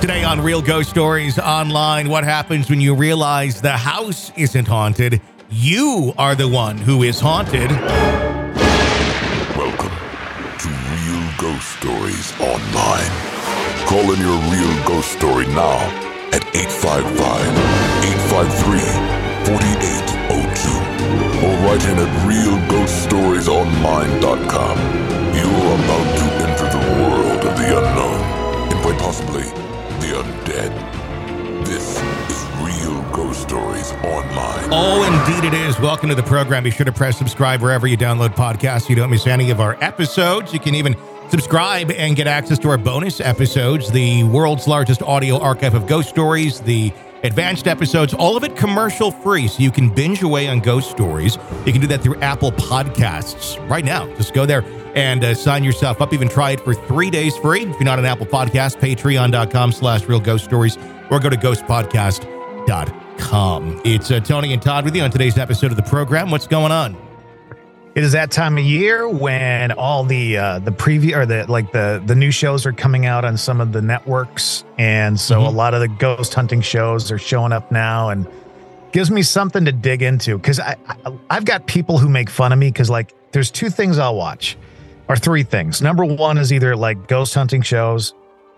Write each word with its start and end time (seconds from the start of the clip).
Today 0.00 0.24
on 0.24 0.40
Real 0.40 0.62
Ghost 0.62 0.88
Stories 0.88 1.38
Online, 1.38 2.08
what 2.08 2.24
happens 2.24 2.70
when 2.70 2.80
you 2.80 2.94
realize 2.94 3.60
the 3.60 3.76
house 3.76 4.32
isn't 4.34 4.66
haunted? 4.66 5.20
You 5.50 6.14
are 6.16 6.34
the 6.34 6.48
one 6.48 6.78
who 6.78 7.02
is 7.02 7.20
haunted. 7.20 7.70
Welcome 9.60 9.92
to 10.56 10.68
Real 10.88 11.20
Ghost 11.36 11.68
Stories 11.78 12.32
Online. 12.40 13.12
Call 13.84 14.10
in 14.14 14.20
your 14.20 14.38
real 14.48 14.74
ghost 14.88 15.12
story 15.12 15.46
now 15.48 15.76
at 16.32 16.42
855 16.56 17.20
853 18.32 18.80
4802 19.52 21.44
or 21.44 21.52
write 21.60 21.84
in 21.84 22.00
at 22.00 22.08
realghoststoriesonline.com. 22.24 24.76
You're 25.36 25.76
about 25.76 26.08
to 26.16 26.24
enter 26.48 26.72
the 26.72 26.80
world 27.04 27.44
of 27.44 27.52
the 27.58 27.68
unknown 27.76 28.20
and 28.72 28.80
quite 28.80 28.96
possibly 28.98 29.44
undead. 30.50 31.64
This 31.64 32.00
is 32.30 32.84
Real 32.84 33.02
Ghost 33.12 33.42
Stories 33.42 33.92
Online. 33.92 34.68
Oh, 34.72 35.26
indeed 35.26 35.46
it 35.46 35.54
is. 35.54 35.78
Welcome 35.78 36.08
to 36.08 36.14
the 36.14 36.22
program. 36.22 36.64
Be 36.64 36.70
sure 36.70 36.86
to 36.86 36.92
press 36.92 37.16
subscribe 37.16 37.62
wherever 37.62 37.86
you 37.86 37.96
download 37.96 38.34
podcasts 38.34 38.88
you 38.88 38.96
don't 38.96 39.10
miss 39.10 39.26
any 39.26 39.50
of 39.50 39.60
our 39.60 39.76
episodes. 39.82 40.52
You 40.52 40.60
can 40.60 40.74
even 40.74 40.96
subscribe 41.28 41.90
and 41.92 42.16
get 42.16 42.26
access 42.26 42.58
to 42.60 42.68
our 42.70 42.78
bonus 42.78 43.20
episodes, 43.20 43.90
the 43.90 44.24
world's 44.24 44.66
largest 44.66 45.02
audio 45.02 45.38
archive 45.38 45.74
of 45.74 45.86
ghost 45.86 46.08
stories, 46.08 46.60
the 46.60 46.92
advanced 47.22 47.66
episodes, 47.66 48.14
all 48.14 48.36
of 48.36 48.44
it 48.44 48.56
commercial 48.56 49.10
free. 49.10 49.48
So 49.48 49.62
you 49.62 49.70
can 49.70 49.88
binge 49.88 50.22
away 50.22 50.48
on 50.48 50.60
ghost 50.60 50.90
stories. 50.90 51.38
You 51.66 51.72
can 51.72 51.80
do 51.80 51.86
that 51.88 52.02
through 52.02 52.20
Apple 52.20 52.52
Podcasts 52.52 53.56
right 53.68 53.84
now. 53.84 54.06
Just 54.16 54.34
go 54.34 54.46
there 54.46 54.64
and 54.94 55.24
uh, 55.24 55.34
sign 55.34 55.64
yourself 55.64 56.00
up. 56.00 56.12
Even 56.12 56.28
try 56.28 56.52
it 56.52 56.60
for 56.60 56.74
three 56.74 57.10
days 57.10 57.36
free. 57.38 57.62
If 57.62 57.74
you're 57.74 57.84
not 57.84 57.98
an 57.98 58.04
Apple 58.04 58.26
Podcast, 58.26 58.78
patreon.com 58.78 59.72
slash 59.72 60.04
real 60.06 60.20
ghost 60.20 60.44
stories 60.44 60.78
or 61.10 61.18
go 61.20 61.28
to 61.28 61.36
ghostpodcast.com. 61.36 63.82
It's 63.84 64.10
uh, 64.10 64.20
Tony 64.20 64.52
and 64.52 64.62
Todd 64.62 64.84
with 64.84 64.96
you 64.96 65.02
on 65.02 65.10
today's 65.10 65.38
episode 65.38 65.70
of 65.70 65.76
the 65.76 65.82
program. 65.82 66.30
What's 66.30 66.46
going 66.46 66.72
on? 66.72 67.09
It 67.96 68.04
is 68.04 68.12
that 68.12 68.30
time 68.30 68.56
of 68.56 68.62
year 68.64 69.08
when 69.08 69.72
all 69.72 70.04
the 70.04 70.36
uh, 70.36 70.58
the 70.60 70.70
preview 70.70 71.16
or 71.16 71.26
the 71.26 71.44
like 71.50 71.72
the 71.72 72.00
the 72.06 72.14
new 72.14 72.30
shows 72.30 72.64
are 72.64 72.72
coming 72.72 73.04
out 73.04 73.24
on 73.24 73.36
some 73.36 73.60
of 73.60 73.72
the 73.72 73.82
networks, 73.82 74.64
and 74.78 75.18
so 75.18 75.40
Mhm. 75.40 75.46
a 75.46 75.50
lot 75.50 75.74
of 75.74 75.80
the 75.80 75.88
ghost 75.88 76.32
hunting 76.34 76.60
shows 76.60 77.10
are 77.10 77.18
showing 77.18 77.52
up 77.52 77.72
now, 77.72 78.10
and 78.10 78.28
gives 78.92 79.10
me 79.10 79.22
something 79.22 79.64
to 79.64 79.72
dig 79.72 80.02
into 80.02 80.38
because 80.38 80.60
I, 80.60 80.76
I 81.04 81.12
I've 81.30 81.44
got 81.44 81.66
people 81.66 81.98
who 81.98 82.08
make 82.08 82.30
fun 82.30 82.52
of 82.52 82.58
me 82.60 82.68
because 82.68 82.90
like 82.90 83.12
there's 83.32 83.50
two 83.50 83.70
things 83.70 83.98
I'll 83.98 84.14
watch, 84.16 84.56
or 85.08 85.16
three 85.16 85.42
things. 85.42 85.82
Number 85.82 86.04
one 86.04 86.38
is 86.38 86.52
either 86.52 86.76
like 86.76 87.08
ghost 87.08 87.34
hunting 87.34 87.62
shows, 87.62 88.14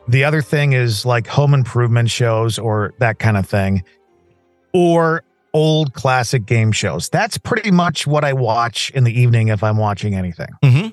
the 0.09 0.25
other 0.25 0.43
thing 0.43 0.75
is 0.75 1.07
like 1.07 1.27
home 1.27 1.55
improvement 1.55 2.11
shows 2.11 2.59
or 2.59 2.93
that 2.99 3.19
kind 3.19 3.39
of 3.39 3.47
thing, 3.49 3.83
or 4.75 5.23
old 5.55 5.95
classic 5.95 6.47
game 6.47 6.73
shows. 6.73 7.09
That's 7.09 7.39
pretty 7.39 7.71
much 7.71 8.07
what 8.07 8.25
I 8.25 8.33
watch 8.33 8.91
in 8.91 9.05
the 9.05 9.19
evening 9.19 9.49
if 9.49 9.63
I'm 9.63 9.77
watching 9.77 10.15
anything. 10.15 10.49
Mm-hmm. 10.63 10.89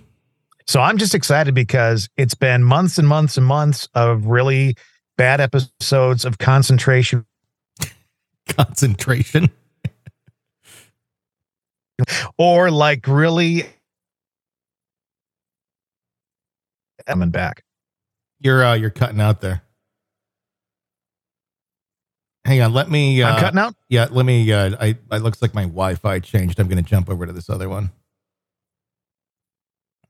So 0.67 0.81
I'm 0.81 0.97
just 0.97 1.15
excited 1.15 1.55
because 1.55 2.09
it's 2.17 2.35
been 2.35 2.63
months 2.63 2.97
and 2.97 3.07
months 3.07 3.37
and 3.37 3.45
months 3.45 3.87
of 3.95 4.25
really 4.25 4.75
bad 5.17 5.41
episodes 5.41 6.25
of 6.25 6.37
concentration 6.37 7.25
Concentration. 8.49 9.49
or 12.37 12.71
like 12.71 13.07
really 13.07 13.65
coming 17.05 17.29
back. 17.29 17.63
You're 18.39 18.63
uh, 18.63 18.75
you're 18.75 18.89
cutting 18.89 19.19
out 19.19 19.41
there. 19.41 19.63
Hang 22.49 22.61
on, 22.61 22.73
let 22.73 22.89
me. 22.89 23.21
Uh, 23.21 23.29
I'm 23.29 23.39
cutting 23.39 23.59
out. 23.59 23.75
Yeah, 23.89 24.07
let 24.09 24.25
me. 24.25 24.51
Uh, 24.51 24.75
I. 24.81 24.97
It 25.11 25.21
looks 25.21 25.39
like 25.39 25.53
my 25.53 25.65
Wi-Fi 25.65 26.17
changed. 26.17 26.59
I'm 26.59 26.67
going 26.67 26.83
to 26.83 26.89
jump 26.89 27.07
over 27.07 27.27
to 27.27 27.31
this 27.31 27.47
other 27.47 27.69
one. 27.69 27.91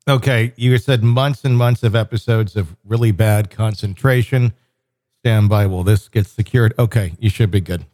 Okay, 0.08 0.54
you 0.56 0.78
said 0.78 1.04
months 1.04 1.44
and 1.44 1.58
months 1.58 1.84
of 1.84 1.98
episodes 1.98 2.56
of 2.56 2.78
really 2.86 3.12
bad 3.12 3.50
concentration. 3.50 4.54
Stand 5.22 5.50
by 5.50 5.66
while 5.66 5.84
this 5.84 6.08
gets 6.08 6.32
secured. 6.32 6.74
Okay, 6.80 7.12
you 7.20 7.30
should 7.30 7.52
be 7.52 7.60
good. 7.60 7.86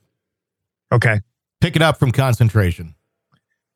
Okay. 0.92 1.22
Pick 1.60 1.76
it 1.76 1.82
up 1.82 1.98
from 1.98 2.12
concentration. 2.12 2.94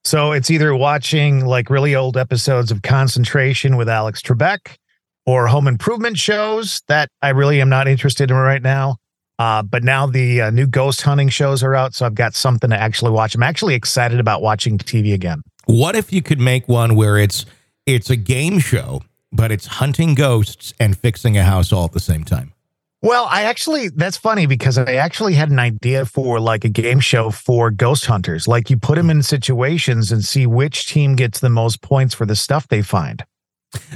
So 0.03 0.33
it's 0.33 0.51
either 0.51 0.75
watching 0.75 1.45
like 1.45 1.71
really 1.71 1.95
old 1.95 2.15
episodes 2.15 2.69
of 2.69 2.83
Concentration 2.83 3.75
with 3.75 3.89
Alex 3.89 4.21
Trebek 4.21 4.77
or 5.25 5.47
home 5.47 5.67
improvement 5.67 6.17
shows 6.19 6.83
that 6.87 7.09
I 7.23 7.29
really 7.29 7.59
am 7.59 7.69
not 7.69 7.87
interested 7.87 8.29
in 8.29 8.37
right 8.37 8.61
now. 8.61 8.97
Uh, 9.39 9.63
but 9.63 9.83
now 9.83 10.05
the 10.05 10.41
uh, 10.41 10.49
new 10.49 10.67
ghost 10.67 11.01
hunting 11.01 11.29
shows 11.29 11.63
are 11.63 11.73
out, 11.73 11.95
so 11.95 12.05
I've 12.05 12.13
got 12.13 12.35
something 12.35 12.69
to 12.69 12.77
actually 12.77 13.11
watch. 13.11 13.33
I'm 13.33 13.41
actually 13.41 13.73
excited 13.73 14.19
about 14.19 14.41
watching 14.41 14.77
TV 14.77 15.13
again. 15.13 15.41
What 15.65 15.95
if 15.95 16.11
you 16.11 16.21
could 16.21 16.41
make 16.41 16.67
one 16.67 16.95
where 16.95 17.17
it's 17.17 17.45
it's 17.85 18.09
a 18.09 18.17
game 18.17 18.59
show, 18.59 19.01
but 19.31 19.51
it's 19.51 19.65
hunting 19.65 20.13
ghosts 20.13 20.73
and 20.79 20.97
fixing 20.97 21.37
a 21.37 21.43
house 21.43 21.71
all 21.71 21.85
at 21.85 21.93
the 21.93 21.99
same 22.01 22.25
time? 22.25 22.53
Well, 23.01 23.27
I 23.31 23.43
actually, 23.43 23.87
that's 23.87 24.17
funny 24.17 24.45
because 24.45 24.77
I 24.77 24.95
actually 24.95 25.33
had 25.33 25.49
an 25.49 25.59
idea 25.59 26.05
for 26.05 26.41
like 26.41 26.65
a 26.65 26.69
game 26.69 26.99
show 26.99 27.31
for 27.31 27.71
ghost 27.71 28.05
hunters. 28.07 28.45
Like 28.45 28.69
you 28.69 28.75
put 28.75 28.95
them 28.95 29.09
in 29.09 29.23
situations 29.23 30.11
and 30.11 30.23
see 30.25 30.45
which 30.45 30.87
team 30.87 31.15
gets 31.15 31.39
the 31.39 31.49
most 31.49 31.81
points 31.81 32.13
for 32.13 32.25
the 32.25 32.35
stuff 32.35 32.67
they 32.67 32.81
find. 32.81 33.23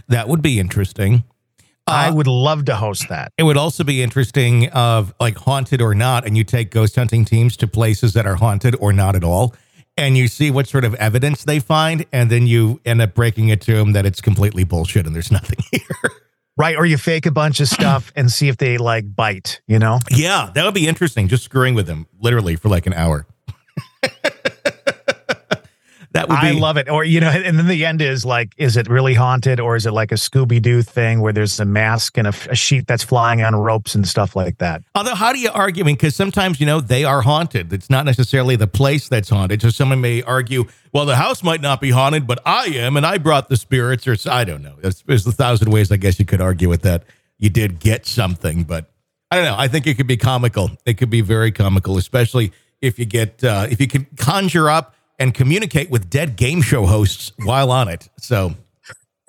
That 0.07 0.29
would 0.29 0.41
be 0.41 0.57
interesting. 0.57 1.25
I 1.85 2.07
Uh, 2.07 2.13
would 2.13 2.27
love 2.27 2.65
to 2.65 2.75
host 2.75 3.09
that. 3.09 3.31
It 3.37 3.43
would 3.43 3.57
also 3.57 3.83
be 3.83 4.01
interesting 4.01 4.69
of 4.69 5.13
like 5.19 5.37
haunted 5.37 5.81
or 5.81 5.93
not, 5.93 6.25
and 6.25 6.37
you 6.37 6.43
take 6.43 6.71
ghost 6.71 6.95
hunting 6.95 7.25
teams 7.25 7.57
to 7.57 7.67
places 7.67 8.13
that 8.13 8.25
are 8.25 8.35
haunted 8.35 8.75
or 8.79 8.93
not 8.93 9.15
at 9.15 9.23
all, 9.23 9.53
and 9.97 10.17
you 10.17 10.27
see 10.27 10.49
what 10.49 10.67
sort 10.67 10.85
of 10.85 10.95
evidence 10.95 11.43
they 11.43 11.59
find, 11.59 12.05
and 12.13 12.29
then 12.29 12.47
you 12.47 12.79
end 12.85 13.01
up 13.01 13.13
breaking 13.13 13.49
it 13.49 13.59
to 13.61 13.73
them 13.75 13.91
that 13.93 14.05
it's 14.05 14.21
completely 14.21 14.63
bullshit 14.63 15.05
and 15.05 15.13
there's 15.13 15.31
nothing 15.39 15.59
here. 15.71 15.81
Right. 16.55 16.75
Or 16.77 16.85
you 16.85 16.97
fake 16.97 17.25
a 17.25 17.31
bunch 17.31 17.59
of 17.59 17.67
stuff 17.67 18.11
and 18.15 18.31
see 18.31 18.47
if 18.47 18.57
they 18.57 18.77
like 18.77 19.15
bite, 19.15 19.59
you 19.67 19.79
know? 19.79 19.99
yeah, 20.11 20.51
that 20.53 20.63
would 20.63 20.75
be 20.75 20.87
interesting. 20.87 21.27
Just 21.27 21.43
screwing 21.43 21.73
with 21.73 21.87
them 21.87 22.05
literally 22.19 22.55
for 22.55 22.69
like 22.69 22.85
an 22.85 22.93
hour. 22.93 23.25
that 26.13 26.29
would 26.29 26.39
be 26.41 26.47
I 26.47 26.51
love 26.51 26.77
it. 26.77 26.89
Or, 26.89 27.03
you 27.03 27.19
know, 27.19 27.29
and 27.29 27.57
then 27.57 27.67
the 27.67 27.85
end 27.85 28.01
is 28.01 28.23
like, 28.23 28.53
is 28.57 28.77
it 28.77 28.87
really 28.87 29.15
haunted 29.15 29.59
or 29.59 29.75
is 29.75 29.87
it 29.87 29.91
like 29.91 30.11
a 30.11 30.15
Scooby 30.15 30.61
Doo 30.61 30.83
thing 30.83 31.21
where 31.21 31.33
there's 31.33 31.59
a 31.59 31.65
mask 31.65 32.19
and 32.19 32.27
a, 32.27 32.33
a 32.51 32.55
sheet 32.55 32.85
that's 32.85 33.03
flying 33.03 33.41
on 33.41 33.55
ropes 33.55 33.95
and 33.95 34.07
stuff 34.07 34.35
like 34.35 34.59
that? 34.59 34.83
Although, 34.93 35.15
how 35.15 35.33
do 35.33 35.39
you 35.39 35.49
argue? 35.51 35.83
I 35.83 35.87
mean, 35.87 35.95
because 35.95 36.15
sometimes, 36.15 36.59
you 36.59 36.67
know, 36.67 36.81
they 36.81 37.03
are 37.03 37.23
haunted. 37.23 37.73
It's 37.73 37.89
not 37.89 38.05
necessarily 38.05 38.55
the 38.55 38.67
place 38.67 39.09
that's 39.09 39.29
haunted. 39.29 39.63
So 39.63 39.69
someone 39.69 40.01
may 40.01 40.21
argue, 40.21 40.65
well, 40.93 41.05
the 41.05 41.15
house 41.15 41.41
might 41.41 41.61
not 41.61 41.81
be 41.81 41.89
haunted, 41.89 42.27
but 42.27 42.39
I 42.45 42.65
am, 42.67 42.95
and 42.95 43.05
I 43.05 43.17
brought 43.17 43.49
the 43.49 43.57
spirits, 43.57 44.05
or 44.05 44.15
I 44.29 44.43
don't 44.43 44.61
know. 44.61 44.75
There's, 44.79 45.01
there's 45.01 45.25
a 45.25 45.31
thousand 45.31 45.71
ways, 45.71 45.91
I 45.91 45.97
guess, 45.97 46.19
you 46.19 46.25
could 46.25 46.41
argue 46.41 46.69
with 46.69 46.83
that. 46.83 47.03
You 47.39 47.49
did 47.49 47.79
get 47.79 48.05
something, 48.05 48.63
but 48.65 48.91
I 49.31 49.37
don't 49.37 49.45
know. 49.45 49.55
I 49.57 49.67
think 49.67 49.87
it 49.87 49.97
could 49.97 50.05
be 50.05 50.17
comical. 50.17 50.69
It 50.85 50.99
could 50.99 51.09
be 51.09 51.21
very 51.21 51.51
comical, 51.51 51.97
especially 51.97 52.53
if 52.81 52.99
you 52.99 53.05
get, 53.05 53.43
uh, 53.43 53.65
if 53.71 53.81
you 53.81 53.87
can 53.87 54.05
conjure 54.15 54.69
up 54.69 54.93
and 55.19 55.33
communicate 55.33 55.89
with 55.89 56.09
dead 56.09 56.35
game 56.35 56.61
show 56.61 56.85
hosts 56.85 57.31
while 57.43 57.71
on 57.71 57.87
it. 57.87 58.09
So, 58.19 58.55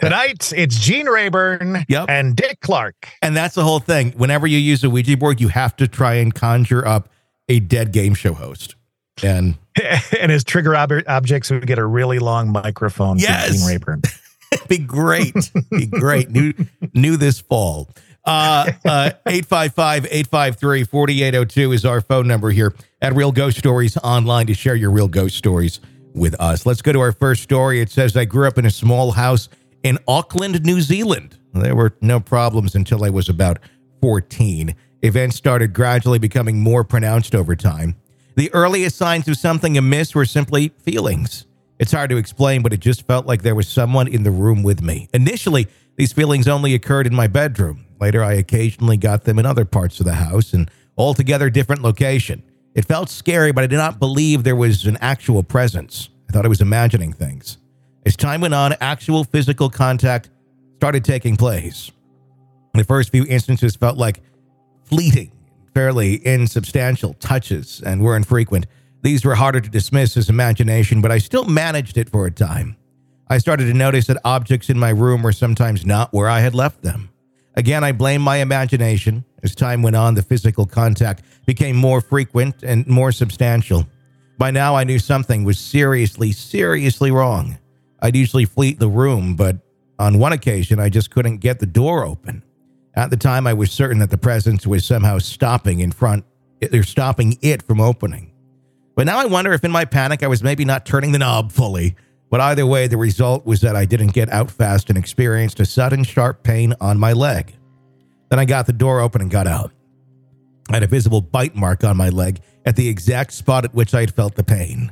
Tonight, 0.00 0.52
it's 0.56 0.76
Gene 0.78 1.06
Rayburn 1.06 1.84
Yep. 1.88 2.06
and 2.08 2.34
Dick 2.34 2.60
Clark. 2.60 3.08
and 3.22 3.36
that's 3.36 3.54
the 3.54 3.62
whole 3.62 3.78
thing. 3.78 4.10
Whenever 4.12 4.46
you 4.46 4.58
use 4.58 4.82
a 4.82 4.90
Ouija 4.90 5.16
board, 5.16 5.40
you 5.40 5.48
have 5.48 5.76
to 5.76 5.86
try 5.86 6.14
and 6.14 6.34
conjure 6.34 6.86
up 6.86 7.08
a 7.48 7.60
dead 7.60 7.92
game 7.92 8.14
show 8.14 8.34
host. 8.34 8.74
And 9.22 9.56
and 10.20 10.32
his 10.32 10.42
trigger 10.42 10.74
ob- 10.76 11.04
objects 11.06 11.50
would 11.50 11.66
get 11.66 11.78
a 11.78 11.86
really 11.86 12.18
long 12.18 12.50
microphone 12.50 13.18
Yes. 13.18 13.56
Gene 13.56 13.66
Rayburn. 13.68 14.02
be 14.68 14.78
great. 14.78 15.34
be 15.70 15.86
great. 15.86 16.28
New 16.30 16.52
new 16.92 17.16
this 17.16 17.40
fall. 17.40 17.88
Uh 18.24 18.72
uh 18.86 19.10
855-853-4802 19.26 21.74
is 21.74 21.84
our 21.84 22.00
phone 22.00 22.26
number 22.26 22.50
here 22.50 22.74
at 23.02 23.14
Real 23.14 23.32
Ghost 23.32 23.58
Stories 23.58 23.98
online 23.98 24.46
to 24.46 24.54
share 24.54 24.74
your 24.74 24.90
real 24.90 25.08
ghost 25.08 25.36
stories 25.36 25.80
with 26.14 26.34
us. 26.40 26.64
Let's 26.64 26.80
go 26.80 26.92
to 26.92 27.00
our 27.00 27.12
first 27.12 27.42
story. 27.42 27.80
It 27.80 27.90
says 27.90 28.16
I 28.16 28.24
grew 28.24 28.48
up 28.48 28.56
in 28.56 28.64
a 28.64 28.70
small 28.70 29.12
house 29.12 29.50
in 29.82 29.98
Auckland, 30.08 30.64
New 30.64 30.80
Zealand. 30.80 31.36
There 31.52 31.76
were 31.76 31.94
no 32.00 32.18
problems 32.18 32.74
until 32.74 33.04
I 33.04 33.10
was 33.10 33.28
about 33.28 33.58
14. 34.00 34.74
Events 35.02 35.36
started 35.36 35.74
gradually 35.74 36.18
becoming 36.18 36.60
more 36.60 36.82
pronounced 36.82 37.34
over 37.34 37.54
time. 37.54 37.94
The 38.36 38.52
earliest 38.54 38.96
signs 38.96 39.28
of 39.28 39.36
something 39.36 39.76
amiss 39.76 40.14
were 40.14 40.24
simply 40.24 40.70
feelings. 40.80 41.44
It's 41.78 41.92
hard 41.92 42.08
to 42.10 42.16
explain, 42.16 42.62
but 42.62 42.72
it 42.72 42.80
just 42.80 43.06
felt 43.06 43.26
like 43.26 43.42
there 43.42 43.54
was 43.54 43.68
someone 43.68 44.08
in 44.08 44.22
the 44.22 44.30
room 44.30 44.62
with 44.62 44.80
me. 44.80 45.08
Initially, 45.12 45.68
these 45.96 46.12
feelings 46.12 46.48
only 46.48 46.74
occurred 46.74 47.06
in 47.06 47.14
my 47.14 47.26
bedroom. 47.26 47.84
Later, 48.04 48.22
I 48.22 48.34
occasionally 48.34 48.98
got 48.98 49.24
them 49.24 49.38
in 49.38 49.46
other 49.46 49.64
parts 49.64 49.98
of 49.98 50.04
the 50.04 50.12
house 50.12 50.52
and 50.52 50.70
altogether 50.98 51.48
different 51.48 51.80
location. 51.80 52.42
It 52.74 52.84
felt 52.84 53.08
scary, 53.08 53.50
but 53.50 53.64
I 53.64 53.66
did 53.66 53.78
not 53.78 53.98
believe 53.98 54.44
there 54.44 54.54
was 54.54 54.84
an 54.84 54.98
actual 55.00 55.42
presence. 55.42 56.10
I 56.28 56.32
thought 56.34 56.44
I 56.44 56.48
was 56.48 56.60
imagining 56.60 57.14
things. 57.14 57.56
As 58.04 58.14
time 58.14 58.42
went 58.42 58.52
on, 58.52 58.74
actual 58.82 59.24
physical 59.24 59.70
contact 59.70 60.28
started 60.76 61.02
taking 61.02 61.38
place. 61.38 61.90
The 62.74 62.84
first 62.84 63.08
few 63.08 63.24
instances 63.24 63.74
felt 63.74 63.96
like 63.96 64.20
fleeting 64.82 65.32
fairly 65.72 66.16
insubstantial 66.26 67.14
touches 67.14 67.80
and 67.80 68.02
were 68.02 68.16
infrequent. 68.16 68.66
These 69.00 69.24
were 69.24 69.34
harder 69.34 69.62
to 69.62 69.70
dismiss 69.70 70.18
as 70.18 70.28
imagination, 70.28 71.00
but 71.00 71.10
I 71.10 71.16
still 71.16 71.46
managed 71.46 71.96
it 71.96 72.10
for 72.10 72.26
a 72.26 72.30
time. 72.30 72.76
I 73.30 73.38
started 73.38 73.64
to 73.64 73.72
notice 73.72 74.08
that 74.08 74.20
objects 74.26 74.68
in 74.68 74.78
my 74.78 74.90
room 74.90 75.22
were 75.22 75.32
sometimes 75.32 75.86
not 75.86 76.12
where 76.12 76.28
I 76.28 76.40
had 76.40 76.54
left 76.54 76.82
them. 76.82 77.08
Again, 77.56 77.84
I 77.84 77.92
blame 77.92 78.20
my 78.20 78.36
imagination. 78.36 79.24
As 79.42 79.54
time 79.54 79.82
went 79.82 79.96
on, 79.96 80.14
the 80.14 80.22
physical 80.22 80.66
contact 80.66 81.22
became 81.46 81.76
more 81.76 82.00
frequent 82.00 82.62
and 82.62 82.86
more 82.86 83.12
substantial. 83.12 83.86
By 84.38 84.50
now, 84.50 84.74
I 84.74 84.84
knew 84.84 84.98
something 84.98 85.44
was 85.44 85.58
seriously, 85.58 86.32
seriously 86.32 87.10
wrong. 87.10 87.58
I'd 88.00 88.16
usually 88.16 88.44
flee 88.44 88.74
the 88.74 88.88
room, 88.88 89.36
but 89.36 89.58
on 89.98 90.18
one 90.18 90.32
occasion, 90.32 90.80
I 90.80 90.88
just 90.88 91.10
couldn't 91.10 91.38
get 91.38 91.60
the 91.60 91.66
door 91.66 92.04
open. 92.04 92.42
At 92.94 93.10
the 93.10 93.16
time, 93.16 93.46
I 93.46 93.54
was 93.54 93.70
certain 93.70 93.98
that 93.98 94.10
the 94.10 94.18
presence 94.18 94.66
was 94.66 94.84
somehow 94.84 95.18
stopping 95.18 95.80
in 95.80 95.92
front, 95.92 96.24
they're 96.60 96.82
stopping 96.82 97.38
it 97.42 97.62
from 97.62 97.80
opening. 97.80 98.32
But 98.96 99.06
now 99.06 99.18
I 99.18 99.26
wonder 99.26 99.52
if 99.52 99.64
in 99.64 99.72
my 99.72 99.84
panic 99.84 100.22
I 100.22 100.28
was 100.28 100.42
maybe 100.42 100.64
not 100.64 100.86
turning 100.86 101.12
the 101.12 101.18
knob 101.18 101.52
fully. 101.52 101.96
But 102.34 102.40
either 102.40 102.66
way, 102.66 102.88
the 102.88 102.96
result 102.96 103.46
was 103.46 103.60
that 103.60 103.76
I 103.76 103.84
didn't 103.84 104.12
get 104.12 104.28
out 104.28 104.50
fast 104.50 104.88
and 104.88 104.98
experienced 104.98 105.60
a 105.60 105.64
sudden 105.64 106.02
sharp 106.02 106.42
pain 106.42 106.74
on 106.80 106.98
my 106.98 107.12
leg. 107.12 107.54
Then 108.28 108.40
I 108.40 108.44
got 108.44 108.66
the 108.66 108.72
door 108.72 108.98
open 108.98 109.22
and 109.22 109.30
got 109.30 109.46
out. 109.46 109.70
I 110.68 110.74
had 110.74 110.82
a 110.82 110.88
visible 110.88 111.20
bite 111.20 111.54
mark 111.54 111.84
on 111.84 111.96
my 111.96 112.08
leg 112.08 112.40
at 112.64 112.74
the 112.74 112.88
exact 112.88 113.34
spot 113.34 113.64
at 113.64 113.72
which 113.72 113.94
I 113.94 114.00
had 114.00 114.12
felt 114.12 114.34
the 114.34 114.42
pain. 114.42 114.90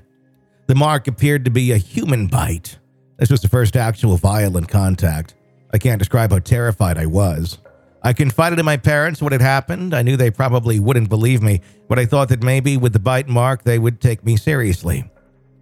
The 0.68 0.76
mark 0.76 1.08
appeared 1.08 1.44
to 1.46 1.50
be 1.50 1.72
a 1.72 1.78
human 1.78 2.28
bite. 2.28 2.78
This 3.16 3.32
was 3.32 3.40
the 3.40 3.48
first 3.48 3.74
actual 3.74 4.16
violent 4.16 4.68
contact. 4.68 5.34
I 5.72 5.78
can't 5.78 5.98
describe 5.98 6.30
how 6.30 6.38
terrified 6.38 6.96
I 6.96 7.06
was. 7.06 7.58
I 8.04 8.12
confided 8.12 8.60
in 8.60 8.64
my 8.64 8.76
parents 8.76 9.20
what 9.20 9.32
had 9.32 9.42
happened. 9.42 9.94
I 9.94 10.02
knew 10.02 10.16
they 10.16 10.30
probably 10.30 10.78
wouldn't 10.78 11.08
believe 11.08 11.42
me, 11.42 11.60
but 11.88 11.98
I 11.98 12.06
thought 12.06 12.28
that 12.28 12.44
maybe 12.44 12.76
with 12.76 12.92
the 12.92 13.00
bite 13.00 13.26
mark 13.26 13.64
they 13.64 13.80
would 13.80 14.00
take 14.00 14.24
me 14.24 14.36
seriously. 14.36 15.10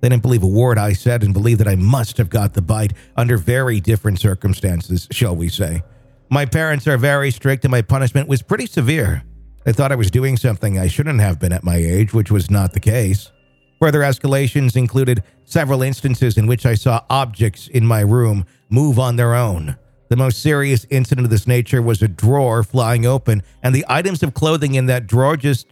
They 0.01 0.09
didn't 0.09 0.23
believe 0.23 0.43
a 0.43 0.49
word 0.49 0.79
I 0.79 0.93
said 0.93 1.23
and 1.23 1.35
believed 1.35 1.61
that 1.61 1.69
I 1.69 1.77
must 1.77 2.17
have 2.17 2.31
got 2.31 2.55
the 2.55 2.63
bite 2.63 2.95
under 3.17 3.37
very 3.37 3.81
different 3.81 4.19
circumstances, 4.19 5.07
shall 5.11 5.37
we 5.37 5.49
say. 5.49 5.83
My 6.31 6.47
parents 6.47 6.87
are 6.87 6.97
very 6.97 7.31
strict 7.31 7.65
and 7.65 7.73
my 7.73 7.83
punishment 7.83 8.29
was 8.29 8.41
pretty 8.41 8.67
severe. 8.67 9.25
They 9.65 9.73
thought 9.73 9.93
I 9.93 9.97
was 9.97 10.11
doing 10.11 10.37
something 10.37 10.79
I 10.79 10.87
shouldn't 10.89 11.21
have 11.21 11.39
been 11.39 11.53
at 11.53 11.65
my 11.65 11.77
age, 11.77 12.15
which 12.15 12.31
was 12.31 12.51
not 12.51 12.73
the 12.73 12.81
case. 12.81 13.31
Further 13.81 14.01
escalations 14.01 14.77
included 14.77 15.23
several 15.45 15.83
instances 15.83 16.39
in 16.39 16.47
which 16.47 16.65
I 16.65 16.75
saw 16.75 17.03
objects 17.11 17.67
in 17.69 17.87
my 17.87 18.01
room 18.01 18.45
move 18.69 18.99
on 18.99 19.17
their 19.17 19.35
own. 19.35 19.77
The 20.09 20.17
most 20.17 20.43
serious 20.43 20.87
incident 20.91 21.25
of 21.25 21.31
this 21.31 21.47
nature 21.47 21.81
was 21.81 22.03
a 22.03 22.09
drawer 22.09 22.63
flying 22.63 23.07
open, 23.07 23.43
and 23.63 23.75
the 23.75 23.85
items 23.89 24.23
of 24.23 24.35
clothing 24.35 24.75
in 24.75 24.87
that 24.87 25.07
drawer 25.07 25.37
just 25.37 25.67